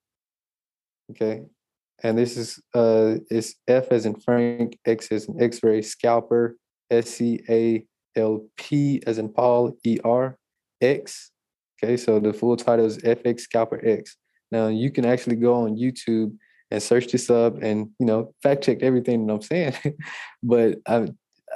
[1.12, 1.44] Okay.
[2.04, 6.58] And this is uh it's F as in Frank, X as in X-ray, scalper,
[6.90, 7.84] S-C-A-L-P
[9.08, 10.38] as in Paul, E-R,
[10.82, 11.32] X.
[11.84, 14.18] Okay, so the full title is FX Scalper X.
[14.52, 16.36] Now you can actually go on YouTube
[16.70, 19.74] and search this up and you know fact check everything that I'm saying.
[20.44, 21.08] but I,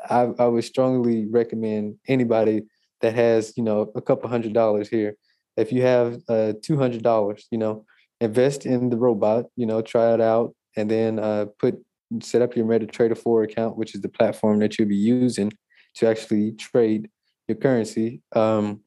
[0.10, 2.64] I, I would strongly recommend anybody
[3.02, 5.16] that has you know a couple hundred dollars here.
[5.58, 7.86] If you have uh, two hundred dollars, you know,
[8.22, 9.46] invest in the robot.
[9.56, 11.76] You know, try it out, and then uh, put
[12.22, 15.52] set up your MetaTrader 4 account, which is the platform that you'll be using
[15.96, 17.10] to actually trade
[17.48, 18.22] your currency.
[18.36, 18.82] Um,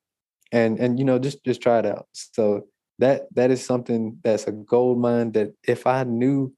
[0.53, 2.07] and and you know, just just try it out.
[2.13, 2.67] So
[2.99, 6.53] that that is something that's a gold mine that if I knew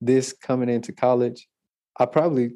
[0.00, 1.46] this coming into college,
[1.98, 2.52] I probably,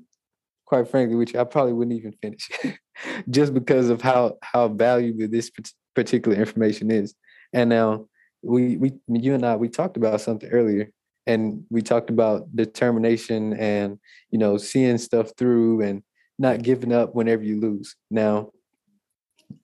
[0.67, 2.49] quite frankly, which I probably wouldn't even finish,
[3.31, 5.51] just because of how how valuable this
[5.95, 7.15] particular information is.
[7.53, 8.07] And now
[8.43, 10.91] we we you and I we talked about something earlier
[11.27, 13.99] and we talked about determination and
[14.31, 16.03] you know seeing stuff through and
[16.39, 17.97] not giving up whenever you lose.
[18.11, 18.53] Now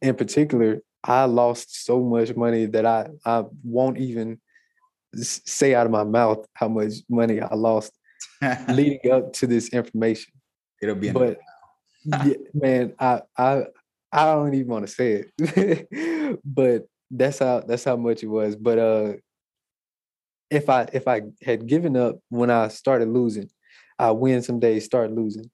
[0.01, 4.41] in particular i lost so much money that i i won't even
[5.15, 7.93] say out of my mouth how much money i lost
[8.69, 10.33] leading up to this information.
[10.83, 11.39] It'll be but
[12.05, 13.65] yeah, man i i
[14.13, 16.39] i don't even want to say it.
[16.45, 19.13] But that's how that's how much it was but uh
[20.51, 23.51] if I if I had given up when I started losing,
[23.99, 25.51] I win some days, start losing,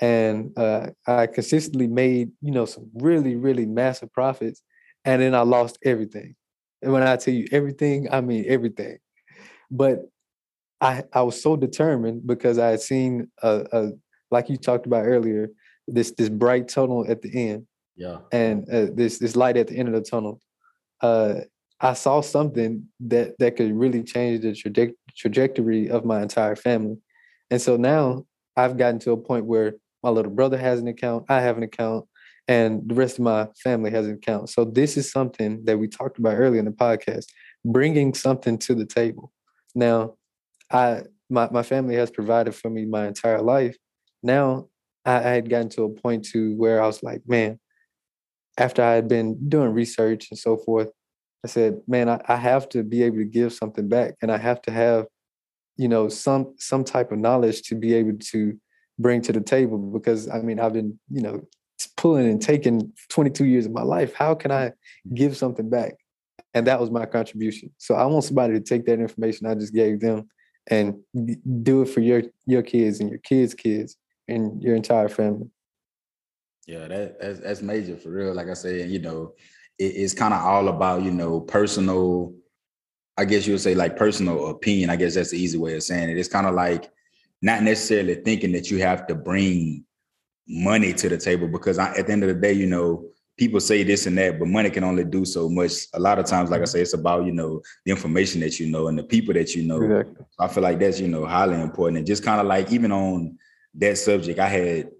[0.00, 4.62] and uh, I consistently made you know some really really massive profits,
[5.04, 6.34] and then I lost everything.
[6.82, 8.98] And when I tell you everything, I mean everything.
[9.70, 10.00] But
[10.80, 13.90] I I was so determined because I had seen a, a
[14.30, 15.48] like you talked about earlier
[15.88, 17.66] this this bright tunnel at the end.
[17.96, 18.18] Yeah.
[18.32, 20.40] And uh, this this light at the end of the tunnel.
[21.02, 21.40] Uh,
[21.80, 26.96] I saw something that that could really change the traje- trajectory of my entire family.
[27.50, 28.24] And so now
[28.56, 31.62] I've gotten to a point where my little brother has an account, I have an
[31.64, 32.06] account,
[32.48, 34.50] and the rest of my family has an account.
[34.50, 37.26] So this is something that we talked about earlier in the podcast,
[37.64, 39.32] bringing something to the table.
[39.74, 40.14] Now,
[40.70, 43.76] I my, my family has provided for me my entire life.
[44.22, 44.68] Now
[45.04, 47.58] I, I had gotten to a point to where I was like, man,
[48.58, 50.88] after I had been doing research and so forth,
[51.44, 54.38] I said, man, I, I have to be able to give something back and I
[54.38, 55.06] have to have,
[55.76, 58.58] you know, some some type of knowledge to be able to
[58.98, 61.42] bring to the table because I mean I've been, you know,
[61.96, 64.14] pulling and taking 22 years of my life.
[64.14, 65.14] How can I mm-hmm.
[65.14, 65.94] give something back?
[66.54, 67.70] And that was my contribution.
[67.78, 70.28] So I want somebody to take that information I just gave them
[70.68, 71.00] and
[71.62, 73.96] do it for your your kids and your kids' kids
[74.28, 75.48] and your entire family.
[76.66, 78.34] Yeah, that that's, that's major for real.
[78.34, 79.34] Like I said, you know,
[79.78, 82.32] it, it's kind of all about you know personal
[83.16, 85.82] i guess you would say like personal opinion i guess that's the easy way of
[85.82, 86.90] saying it it's kind of like
[87.40, 89.84] not necessarily thinking that you have to bring
[90.48, 93.04] money to the table because I, at the end of the day you know
[93.38, 96.26] people say this and that but money can only do so much a lot of
[96.26, 96.70] times like i mm-hmm.
[96.70, 99.62] say it's about you know the information that you know and the people that you
[99.62, 100.24] know exactly.
[100.38, 103.36] i feel like that's you know highly important and just kind of like even on
[103.74, 104.90] that subject i had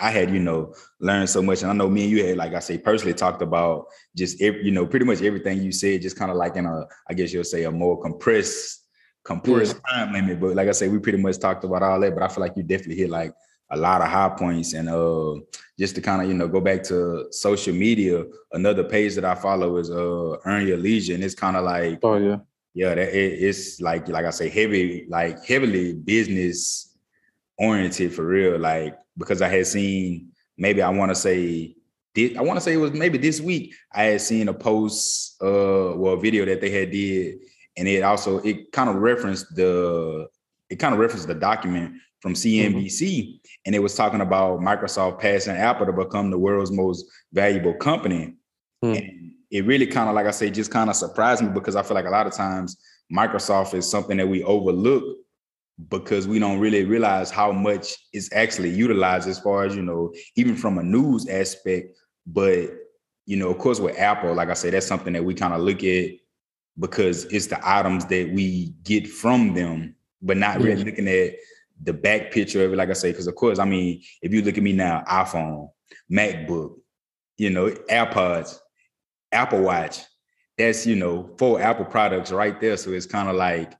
[0.00, 1.62] I had, you know, learned so much.
[1.62, 3.86] And I know me and you had, like I say, personally talked about
[4.16, 6.86] just, every, you know, pretty much everything you said, just kind of like in a,
[7.08, 8.86] I guess you'll say a more compressed,
[9.24, 10.04] compressed yeah.
[10.04, 10.40] time limit.
[10.40, 12.56] But like I say, we pretty much talked about all that, but I feel like
[12.56, 13.32] you definitely hit like
[13.70, 14.72] a lot of high points.
[14.72, 15.34] And uh,
[15.78, 19.34] just to kind of, you know, go back to social media, another page that I
[19.34, 21.14] follow is uh, Earn Your Leisure.
[21.14, 22.36] And it's kind of like, oh, yeah.
[22.72, 26.89] Yeah, that it, it's like, like I say, heavy, like heavily business
[27.60, 28.58] oriented for real.
[28.58, 31.76] Like because I had seen maybe I want to say
[32.16, 35.94] I want to say it was maybe this week I had seen a post uh
[35.94, 37.38] well a video that they had did
[37.76, 40.28] and it also it kind of referenced the
[40.68, 43.50] it kind of referenced the document from CNBC mm-hmm.
[43.64, 48.34] and it was talking about Microsoft passing Apple to become the world's most valuable company.
[48.84, 48.98] Mm.
[48.98, 51.82] And it really kind of like I say just kind of surprised me because I
[51.82, 52.76] feel like a lot of times
[53.12, 55.02] Microsoft is something that we overlook
[55.88, 60.12] because we don't really realize how much is actually utilized as far as you know
[60.36, 61.96] even from a news aspect.
[62.26, 62.70] But
[63.26, 65.60] you know of course with apple like i said that's something that we kind of
[65.60, 66.10] look at
[66.80, 71.34] because it's the items that we get from them but not really looking at
[71.82, 74.42] the back picture of it like i say because of course i mean if you
[74.42, 75.68] look at me now iphone
[76.10, 76.74] macbook
[77.36, 78.58] you know airpods
[79.32, 80.00] apple watch
[80.60, 82.76] that's you know four apple products right there.
[82.76, 83.72] So it's kind of like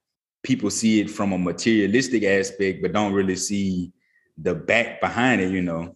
[0.42, 3.92] people see it from a materialistic aspect, but don't really see
[4.38, 5.94] the back behind it, you know.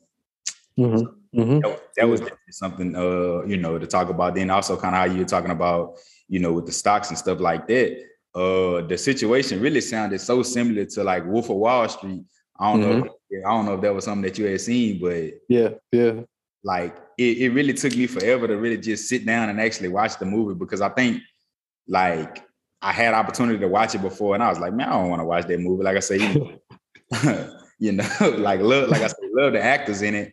[0.78, 1.40] Mm-hmm.
[1.40, 1.60] Mm-hmm.
[1.60, 4.34] That, that, was something, uh, you know, to talk about.
[4.34, 5.96] Then also kind of how you're talking about,
[6.28, 8.00] you know, with the stocks and stuff like that.
[8.34, 12.22] Uh, the situation really sounded so similar to like Wolf of Wall Street.
[12.58, 13.00] I don't mm-hmm.
[13.00, 13.16] know.
[13.30, 16.20] If, I don't know if that was something that you had seen, but yeah, yeah.
[16.62, 20.18] Like it, it really took me forever to really just sit down and actually watch
[20.18, 21.20] the movie because I think
[21.86, 22.44] like
[22.84, 25.20] I had opportunity to watch it before, and I was like, man, I don't want
[25.20, 25.82] to watch that movie.
[25.82, 28.08] Like I say, you know, you know,
[28.38, 30.32] like love, like I said, love the actors in it.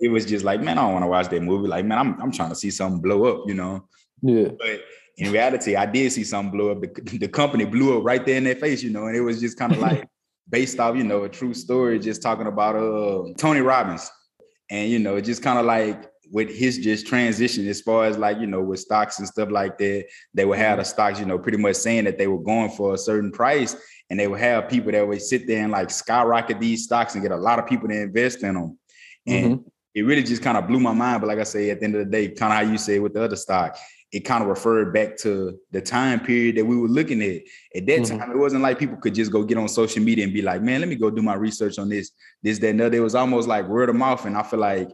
[0.00, 1.68] It was just like, man, I don't want to watch that movie.
[1.68, 3.86] Like, man, I'm I'm trying to see something blow up, you know.
[4.22, 4.48] Yeah.
[4.58, 4.82] But
[5.16, 6.80] in reality, I did see something blow up.
[6.80, 9.40] The, the company blew up right there in their face, you know, and it was
[9.40, 10.08] just kind of like
[10.48, 14.10] based off, you know, a true story, just talking about uh Tony Robbins.
[14.70, 18.38] And you know, just kind of like with his just transition as far as like,
[18.38, 21.38] you know, with stocks and stuff like that, they would have the stocks, you know,
[21.38, 23.76] pretty much saying that they were going for a certain price.
[24.10, 27.22] And they would have people that would sit there and like skyrocket these stocks and
[27.22, 28.78] get a lot of people to invest in them.
[29.26, 29.68] And mm-hmm.
[29.94, 31.20] it really just kind of blew my mind.
[31.20, 32.98] But like I say, at the end of the day, kind of how you say
[33.00, 33.76] with the other stock,
[34.10, 37.42] it kind of referred back to the time period that we were looking at.
[37.76, 38.18] At that mm-hmm.
[38.18, 40.62] time, it wasn't like people could just go get on social media and be like,
[40.62, 42.12] man, let me go do my research on this,
[42.42, 42.96] this, that, and other.
[42.96, 44.24] It was almost like word of mouth.
[44.24, 44.88] And I feel like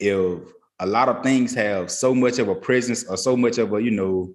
[0.00, 0.40] if
[0.78, 3.82] a lot of things have so much of a presence or so much of a,
[3.82, 4.34] you know,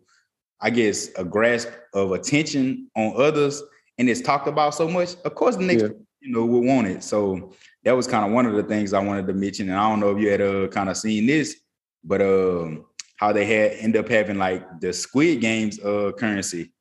[0.60, 3.62] I guess a grasp of attention on others
[3.98, 5.90] and it's talked about so much, of course the next yeah.
[6.22, 7.04] you know will want it.
[7.04, 9.70] So that was kind of one of the things I wanted to mention.
[9.70, 11.62] And I don't know if you had uh, kind of seen this,
[12.04, 12.86] but um
[13.18, 16.72] how they had end up having like the Squid Games uh currency.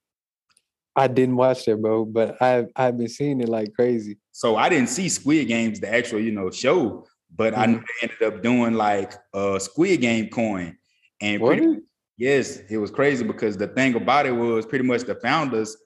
[0.96, 4.18] I didn't watch that, bro, but I've I've been seeing it like crazy.
[4.32, 7.62] So I didn't see Squid Games, the actual, you know, show, but mm-hmm.
[7.62, 10.76] I they ended up doing like a Squid Game coin.
[11.20, 11.80] And pretty,
[12.16, 15.76] yes, it was crazy because the thing about it was pretty much the founders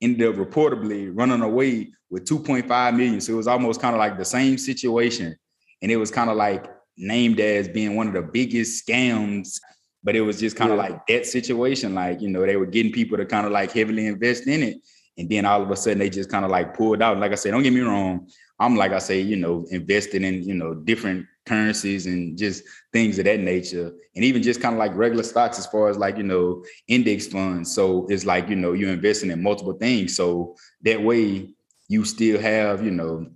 [0.00, 3.20] ended up reportedly running away with 2.5 million.
[3.20, 5.36] So it was almost kind of like the same situation.
[5.82, 9.58] And it was kind of like named as being one of the biggest scams
[10.04, 10.82] but it was just kind of yeah.
[10.82, 11.94] like that situation.
[11.94, 14.76] Like, you know, they were getting people to kind of like heavily invest in it.
[15.16, 17.18] And then all of a sudden they just kind of like pulled out.
[17.18, 18.28] Like I said, don't get me wrong.
[18.58, 23.18] I'm like I say, you know, investing in, you know, different currencies and just things
[23.18, 23.92] of that nature.
[24.14, 27.26] And even just kind of like regular stocks as far as like, you know, index
[27.26, 27.74] funds.
[27.74, 30.16] So it's like, you know, you're investing in multiple things.
[30.16, 31.50] So that way
[31.88, 33.26] you still have, you know,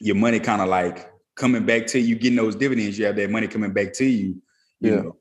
[0.00, 3.30] your money kind of like coming back to you, getting those dividends, you have that
[3.30, 4.42] money coming back to you.
[4.80, 4.96] you yeah.
[4.96, 5.16] Know?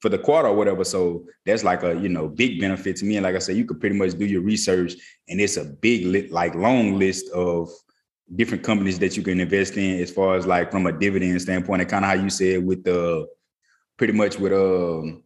[0.00, 0.82] for the quarter or whatever.
[0.82, 3.16] So that's like a you know big benefit to me.
[3.16, 4.94] And like I said, you could pretty much do your research,
[5.28, 7.70] and it's a big lit, like long list of
[8.34, 11.82] different companies that you can invest in as far as like from a dividend standpoint,
[11.82, 13.26] and kind of how you said with the
[13.96, 15.22] pretty much with um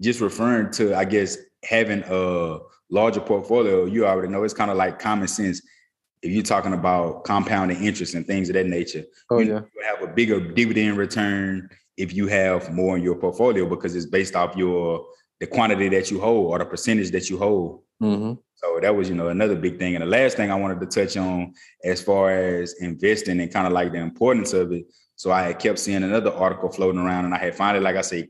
[0.00, 2.58] just referring to I guess having a
[2.90, 3.84] larger portfolio.
[3.84, 5.62] You already know it's kind of like common sense.
[6.22, 9.84] If you're talking about compounding interest and things of that nature, oh you yeah, you
[9.84, 14.34] have a bigger dividend return if you have more in your portfolio because it's based
[14.34, 15.06] off your
[15.40, 17.82] the quantity that you hold or the percentage that you hold.
[18.02, 18.34] Mm-hmm.
[18.56, 19.94] So that was, you know, another big thing.
[19.94, 23.66] And the last thing I wanted to touch on as far as investing and kind
[23.66, 24.84] of like the importance of it.
[25.16, 28.02] So I had kept seeing another article floating around and I had finally, like I
[28.02, 28.28] say,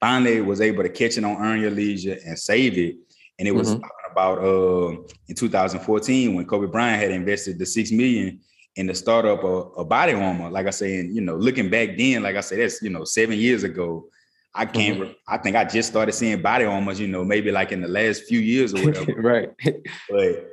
[0.00, 2.96] finally was able to catch it on Earn Your Leisure and save it.
[3.38, 3.80] And it was mm-hmm.
[3.80, 4.90] talking about uh,
[5.28, 8.40] in 2014 when Kobe Bryant had invested the six million
[8.76, 10.50] in the startup of a BodyArmor.
[10.50, 13.04] Like I say, and you know, looking back then, like I said, that's you know,
[13.04, 14.08] seven years ago.
[14.54, 15.00] I can't.
[15.00, 15.12] Mm-hmm.
[15.26, 16.98] I think I just started seeing BodyArmors.
[16.98, 19.12] You know, maybe like in the last few years or whatever.
[19.20, 19.50] right.
[20.10, 20.50] but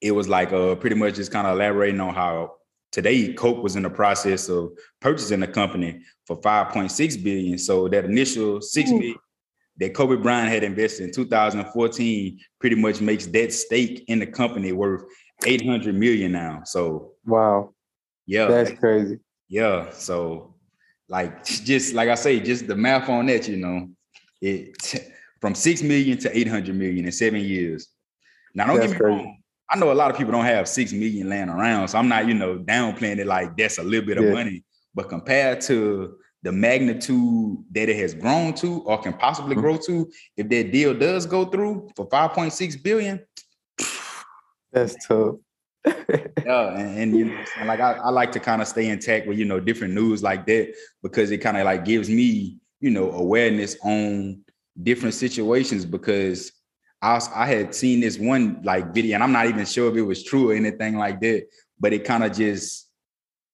[0.00, 2.56] it was like uh, pretty much just kind of elaborating on how
[2.92, 7.58] today Coke was in the process of purchasing the company for 5.6 billion.
[7.58, 8.98] So that initial six Ooh.
[8.98, 9.18] billion
[9.78, 14.72] that Kobe Bryant had invested in 2014 pretty much makes that stake in the company
[14.72, 15.04] worth
[15.44, 16.62] 800 million now.
[16.64, 17.74] So wow.
[18.26, 18.48] Yeah.
[18.48, 19.18] That's crazy.
[19.48, 19.90] Yeah.
[19.90, 20.55] So
[21.08, 23.88] like just like I say, just the math on that, you know,
[24.40, 24.76] it
[25.40, 27.88] from 6 million to 800 million in seven years.
[28.54, 29.24] Now don't that's get me crazy.
[29.24, 29.38] wrong.
[29.68, 31.88] I know a lot of people don't have 6 million laying around.
[31.88, 34.32] So I'm not, you know, downplaying it like that's a little bit of yeah.
[34.32, 34.64] money.
[34.94, 39.62] But compared to the magnitude that it has grown to or can possibly mm-hmm.
[39.62, 43.20] grow to, if that deal does go through for 5.6 billion,
[44.72, 45.36] that's tough.
[46.44, 49.26] yeah, and, and, you know, like I, I like to kind of stay in intact
[49.26, 52.90] with you know different news like that because it kind of like gives me you
[52.90, 54.40] know awareness on
[54.82, 56.52] different situations because
[57.02, 60.02] I I had seen this one like video and I'm not even sure if it
[60.02, 61.46] was true or anything like that,
[61.78, 62.88] but it kind of just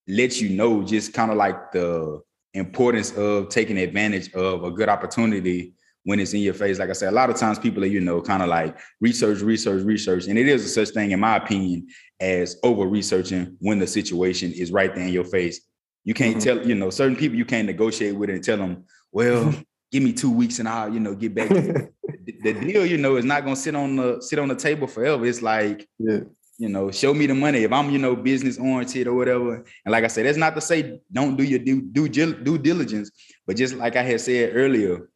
[0.09, 2.21] lets you know just kind of like the
[2.55, 5.75] importance of taking advantage of a good opportunity
[6.05, 6.79] when it's in your face.
[6.79, 9.41] Like I said, a lot of times people are, you know, kind of like research,
[9.41, 10.27] research, research.
[10.27, 11.87] And it is a such thing, in my opinion,
[12.23, 15.61] as over researching when the situation is right there in your face.
[16.05, 16.59] You can't mm-hmm.
[16.59, 19.53] tell, you know, certain people you can't negotiate with and tell them, well,
[19.93, 21.49] give me two weeks and I'll, you know, get back.
[22.43, 25.27] the, deal, you know, is not gonna sit on the sit on the table forever.
[25.27, 26.21] It's like, yeah.
[26.59, 27.65] you know, show me the money.
[27.65, 29.57] If I'm, you know, business oriented or whatever.
[29.85, 33.11] And like I said, that's not to say don't do your due, due, due diligence,
[33.47, 35.09] but just like I had said earlier,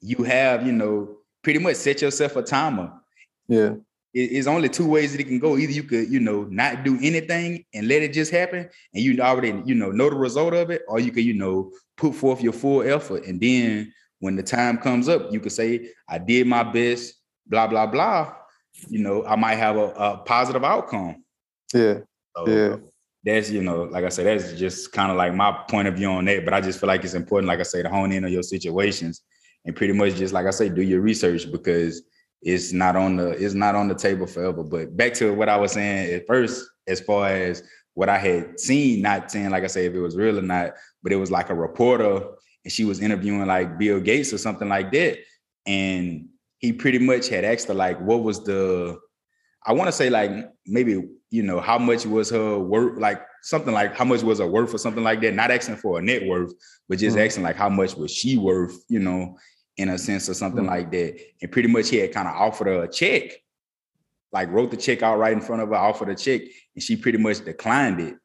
[0.00, 2.92] you have, you know, pretty much set yourself a timer.
[3.46, 3.74] Yeah.
[4.14, 5.56] It's only two ways that it can go.
[5.56, 9.20] Either you could, you know, not do anything and let it just happen, and you
[9.20, 12.42] already, you know, know the result of it, or you could, you know, put forth
[12.42, 16.46] your full effort, and then when the time comes up, you could say, "I did
[16.46, 17.14] my best,"
[17.46, 18.34] blah blah blah.
[18.88, 21.24] You know, I might have a, a positive outcome.
[21.74, 21.98] Yeah,
[22.36, 22.76] so yeah.
[23.24, 26.10] That's you know, like I said, that's just kind of like my point of view
[26.10, 26.44] on that.
[26.44, 28.42] But I just feel like it's important, like I say, to hone in on your
[28.42, 29.22] situations
[29.64, 32.02] and pretty much just like I say, do your research because
[32.42, 34.62] it's not on the it's not on the table forever.
[34.62, 37.62] But back to what I was saying at first, as far as
[37.94, 40.74] what I had seen, not saying like I say if it was real or not,
[41.02, 42.22] but it was like a reporter
[42.64, 45.18] and she was interviewing like Bill Gates or something like that.
[45.66, 46.28] And
[46.58, 48.98] he pretty much had asked her like what was the
[49.66, 50.30] I want to say like
[50.66, 54.46] maybe you know how much was her worth like something like how much was her
[54.46, 56.52] worth or something like that not asking for a net worth
[56.88, 57.26] but just mm-hmm.
[57.26, 59.36] asking like how much was she worth you know
[59.78, 60.70] in a sense or something mm-hmm.
[60.70, 61.18] like that.
[61.40, 63.32] And pretty much he had kind of offered her a check,
[64.32, 66.42] like wrote the check out right in front of her, offered a check,
[66.74, 68.16] and she pretty much declined it.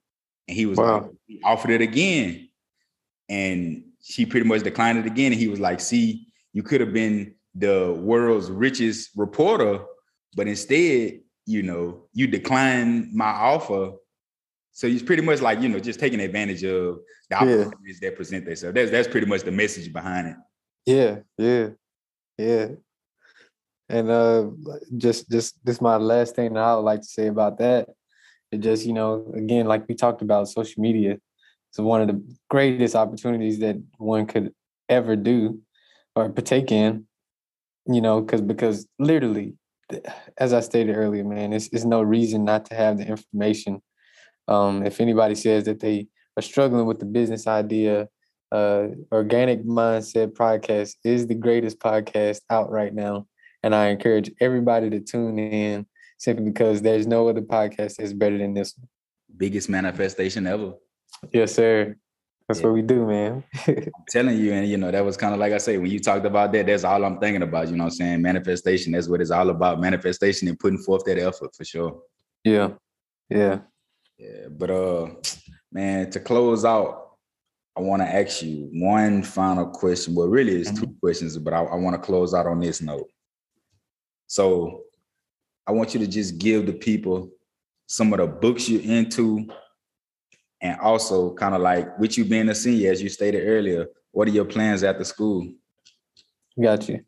[0.47, 1.01] And he was wow.
[1.01, 2.49] like, he offered it again.
[3.29, 5.31] And she pretty much declined it again.
[5.31, 9.79] And he was like, see, you could have been the world's richest reporter,
[10.35, 13.93] but instead, you know, you declined my offer.
[14.71, 16.99] So he's pretty much like, you know, just taking advantage of
[17.29, 18.09] the opportunities yeah.
[18.09, 18.73] that present themselves.
[18.73, 20.35] That's that's pretty much the message behind it.
[20.85, 21.69] Yeah, yeah,
[22.37, 22.67] yeah.
[23.89, 24.49] And uh
[24.97, 27.89] just just this my last thing that I would like to say about that.
[28.51, 31.17] It just, you know, again, like we talked about social media.
[31.71, 34.53] It's one of the greatest opportunities that one could
[34.89, 35.59] ever do
[36.15, 37.07] or partake in,
[37.87, 39.55] you know, because because literally,
[40.37, 43.81] as I stated earlier, man, it's, it's no reason not to have the information.
[44.47, 46.07] Um, if anybody says that they
[46.37, 48.09] are struggling with the business idea,
[48.53, 53.25] uh, Organic Mindset podcast is the greatest podcast out right now.
[53.63, 55.87] And I encourage everybody to tune in
[56.19, 58.87] simply because there's no other podcast that's better than this one.
[59.35, 60.73] Biggest manifestation ever.
[61.31, 61.95] Yes, sir.
[62.47, 62.67] That's yeah.
[62.67, 63.43] what we do, man.
[63.67, 65.99] I'm telling you, and you know, that was kind of like I say, when you
[65.99, 67.69] talked about that, that's all I'm thinking about.
[67.69, 68.21] You know I'm saying?
[68.21, 69.79] Manifestation, that's what it's all about.
[69.79, 72.01] Manifestation and putting forth that effort for sure.
[72.43, 72.71] Yeah.
[73.29, 73.59] Yeah.
[74.17, 74.47] Yeah.
[74.49, 75.07] But uh
[75.71, 77.02] man, to close out,
[77.75, 80.13] I want to ask you one final question.
[80.13, 80.99] Well, really, it's two mm-hmm.
[80.99, 83.09] questions, but I, I want to close out on this note.
[84.27, 84.83] So,
[85.65, 87.31] I want you to just give the people
[87.87, 89.47] some of the books you're into,
[90.61, 94.27] and also kind of like with you being a senior, as you stated earlier, what
[94.27, 95.51] are your plans after school?
[96.61, 97.03] Got you.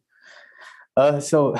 [0.97, 1.55] Uh, so,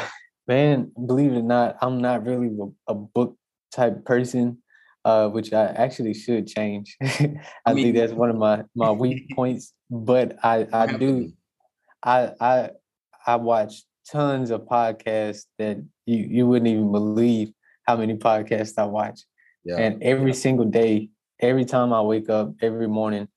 [0.48, 3.38] man, believe it or not, I'm not really a, a book
[3.72, 4.60] type person
[5.06, 6.98] uh, which I actually should change.
[7.02, 9.74] I, I mean, think that's one of my my weak points.
[9.90, 11.32] But I I do
[12.04, 12.70] I I
[13.26, 17.52] I watch tons of podcasts that you you wouldn't even believe
[17.88, 19.22] how many podcasts I watch.
[19.64, 19.78] Yeah.
[19.78, 20.38] And every yeah.
[20.38, 23.28] single day, every time I wake up, every morning,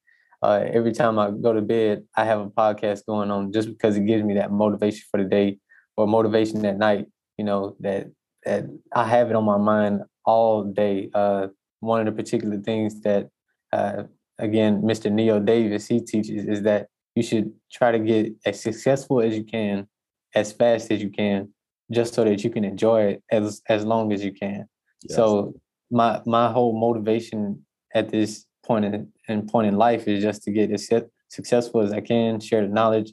[0.43, 3.97] uh, every time I go to bed, I have a podcast going on just because
[3.97, 5.59] it gives me that motivation for the day
[5.97, 7.07] or motivation at night.
[7.37, 8.07] You know that
[8.45, 8.65] that
[8.95, 11.11] I have it on my mind all day.
[11.13, 11.49] Uh,
[11.81, 13.29] one of the particular things that,
[13.73, 14.05] uh,
[14.39, 15.11] again, Mr.
[15.11, 19.45] Neil Davis, he teaches is that you should try to get as successful as you
[19.45, 19.87] can,
[20.35, 21.49] as fast as you can,
[21.91, 24.69] just so that you can enjoy it as as long as you can.
[25.03, 25.17] Yes.
[25.17, 25.55] So
[25.91, 27.65] my my whole motivation
[27.95, 30.91] at this point in, in point in life is just to get as
[31.29, 33.13] successful as I can, share the knowledge,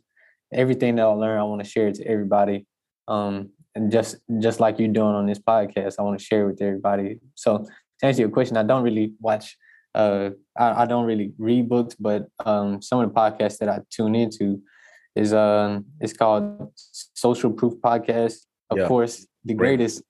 [0.54, 2.66] everything that I learn, I want to share it to everybody.
[3.08, 6.48] Um, and just just like you're doing on this podcast, I want to share it
[6.48, 7.20] with everybody.
[7.36, 7.68] So
[8.00, 9.58] to answer your question, I don't really watch.
[9.94, 13.80] Uh, I, I don't really read books, but um, some of the podcasts that I
[13.90, 14.62] tune into
[15.16, 18.46] is um, it's called Social Proof Podcast.
[18.70, 18.88] Of yeah.
[18.88, 20.04] course, the greatest,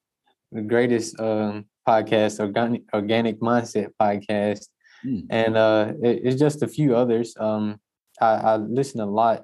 [0.52, 4.66] the greatest um, podcast, organic, organic mindset podcast,
[5.06, 5.26] mm.
[5.30, 7.36] and uh, it, it's just a few others.
[7.40, 7.80] Um,
[8.20, 9.44] I, I listen a lot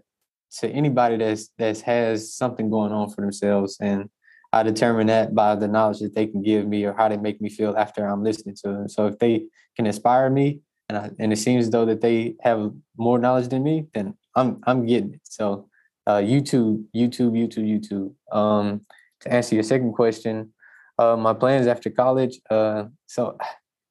[0.60, 4.10] to anybody that's that has something going on for themselves and
[4.54, 7.42] I determine that by the knowledge that they can give me or how they make
[7.42, 8.90] me feel after I'm listening to them.
[8.90, 9.46] So if they
[9.76, 13.64] can inspire me and I, and it seems though that they have more knowledge than
[13.64, 15.22] me, then I'm I'm getting it.
[15.24, 15.70] So
[16.08, 18.14] uh, YouTube, YouTube, YouTube, YouTube.
[18.36, 18.82] Um,
[19.22, 20.52] to answer your second question,
[20.98, 22.40] uh, my plans after college.
[22.50, 23.38] Uh, so,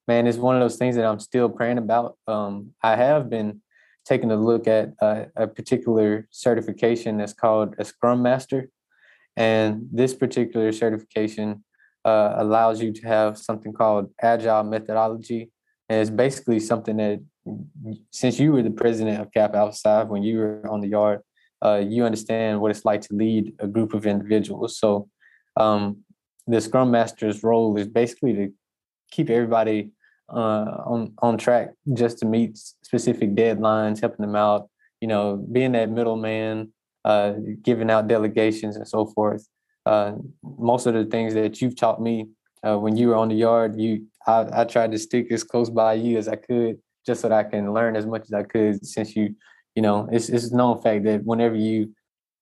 [0.07, 2.17] man, it's one of those things that I'm still praying about.
[2.27, 3.61] Um, I have been
[4.05, 8.69] taking a look at uh, a particular certification that's called a Scrum Master.
[9.37, 11.63] And this particular certification
[12.05, 15.51] uh, allows you to have something called agile methodology.
[15.89, 17.19] And it's basically something that,
[18.11, 21.19] since you were the president of Kappa Alpha Psi, when you were on the yard,
[21.63, 24.77] uh, you understand what it's like to lead a group of individuals.
[24.77, 25.09] So
[25.57, 26.03] um,
[26.47, 28.53] the scrum master's role is basically to
[29.11, 29.91] keep everybody
[30.29, 34.69] uh, on on track just to meet specific deadlines, helping them out.
[35.01, 36.71] You know, being that middleman,
[37.05, 39.47] uh, giving out delegations and so forth.
[39.85, 42.27] Uh, most of the things that you've taught me
[42.65, 45.69] uh, when you were on the yard, you I, I tried to stick as close
[45.69, 48.43] by you as I could, just so that I can learn as much as I
[48.43, 48.85] could.
[48.85, 49.35] Since you,
[49.75, 51.93] you know, it's it's known fact that whenever you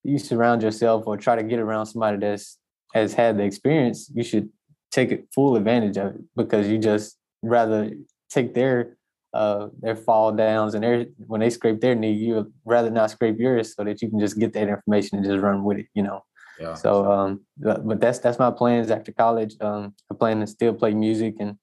[0.04, 2.58] you surround yourself or try to get around somebody that's
[2.94, 4.50] has had the experience, you should
[4.90, 7.90] take it full advantage of it because you just rather
[8.28, 8.96] take their
[9.32, 13.10] uh their fall downs and their when they scrape their knee, you would rather not
[13.10, 15.86] scrape yours so that you can just get that information and just run with it,
[15.94, 16.24] you know.
[16.60, 16.74] Yeah.
[16.74, 19.54] So um but, but that's that's my plans after college.
[19.60, 21.56] Um I plan to still play music and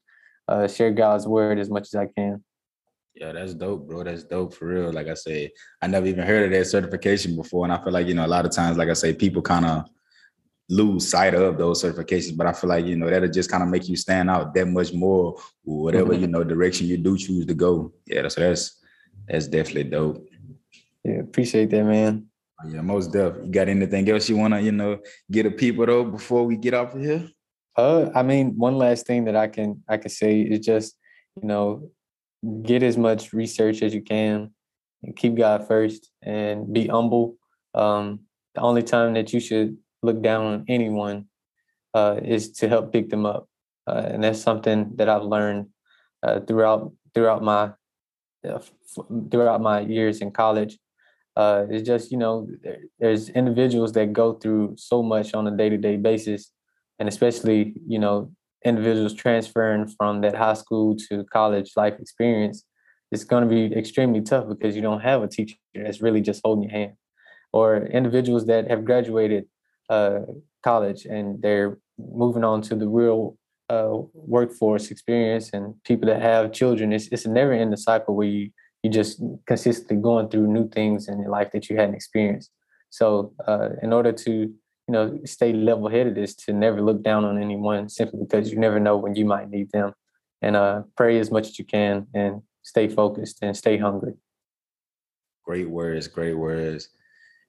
[0.48, 2.44] uh share God's word as much as I can.
[3.20, 4.04] Yeah, that's dope, bro.
[4.04, 4.94] That's dope for real.
[4.94, 5.50] Like I said,
[5.82, 7.66] I never even heard of that certification before.
[7.66, 9.66] And I feel like, you know, a lot of times, like I say, people kind
[9.66, 9.90] of
[10.70, 13.70] lose sight of those certifications, but I feel like you know that'll just kind of
[13.70, 16.22] make you stand out that much more, whatever mm-hmm.
[16.22, 17.94] you know direction you do choose to go.
[18.06, 18.80] Yeah, so that's
[19.28, 20.28] that's definitely dope.
[21.04, 22.28] Yeah, appreciate that, man.
[22.68, 23.48] Yeah, most definitely.
[23.48, 25.00] You got anything else you wanna you know
[25.32, 27.30] get a people though before we get off of here?
[27.78, 30.98] Uh, I mean, one last thing that I can I can say is just
[31.42, 31.90] you know
[32.64, 34.52] get as much research as you can
[35.04, 37.38] and keep God first and be humble.
[37.74, 38.22] Um,
[38.56, 41.26] the only time that you should look down on anyone
[41.94, 43.48] uh, is to help pick them up,
[43.88, 45.68] uh, and that's something that I've learned
[46.24, 47.72] uh, throughout throughout my
[48.48, 48.60] uh,
[49.32, 50.78] throughout my years in college.
[51.36, 52.48] Uh, it's just you know
[53.00, 56.52] there's individuals that go through so much on a day to day basis,
[57.00, 58.32] and especially you know
[58.66, 62.64] individuals transferring from that high school to college life experience.
[63.12, 66.42] It's going to be extremely tough because you don't have a teacher that's really just
[66.44, 66.94] holding your hand,
[67.54, 69.46] or individuals that have graduated
[69.90, 70.20] uh,
[70.64, 73.38] college and they're moving on to the real
[73.70, 76.94] uh, workforce experience and people that have children.
[76.94, 78.50] It's, it's a never ending cycle where you,
[78.84, 82.52] you just consistently going through new things in your life that you hadn't experienced.
[82.90, 87.26] So uh, in order to, you know, stay level headed is to never look down
[87.26, 89.94] on anyone simply because you never know when you might need them.
[90.42, 94.14] And uh, pray as much as you can and stay focused and stay hungry.
[95.44, 96.90] Great words, great words.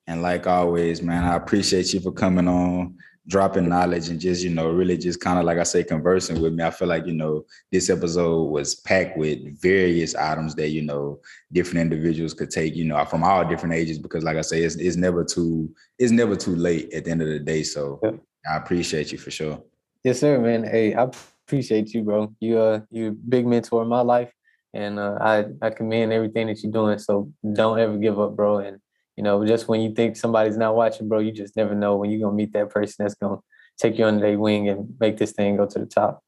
[0.07, 2.95] And like always, man, I appreciate you for coming on,
[3.27, 6.53] dropping knowledge, and just, you know, really just kind of like I say, conversing with
[6.53, 6.63] me.
[6.63, 11.19] I feel like, you know, this episode was packed with various items that, you know,
[11.51, 14.75] different individuals could take, you know, from all different ages, because like I say, it's,
[14.75, 17.61] it's never too, it's never too late at the end of the day.
[17.61, 18.19] So yep.
[18.49, 19.61] I appreciate you for sure.
[20.03, 20.63] Yes, sir, man.
[20.63, 21.07] Hey, I
[21.45, 22.33] appreciate you, bro.
[22.39, 24.31] You uh you big mentor in my life.
[24.73, 26.99] And uh, I, I commend everything that you're doing.
[26.99, 28.59] So don't ever give up, bro.
[28.59, 28.79] And
[29.19, 32.09] you know, just when you think somebody's not watching, bro, you just never know when
[32.09, 33.35] you're gonna meet that person that's gonna
[33.77, 36.23] take you under their wing and make this thing go to the top.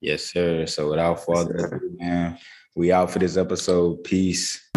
[0.00, 0.66] Yes, sir.
[0.66, 2.36] So without further ado, man,
[2.74, 4.02] we out for this episode.
[4.02, 4.71] Peace.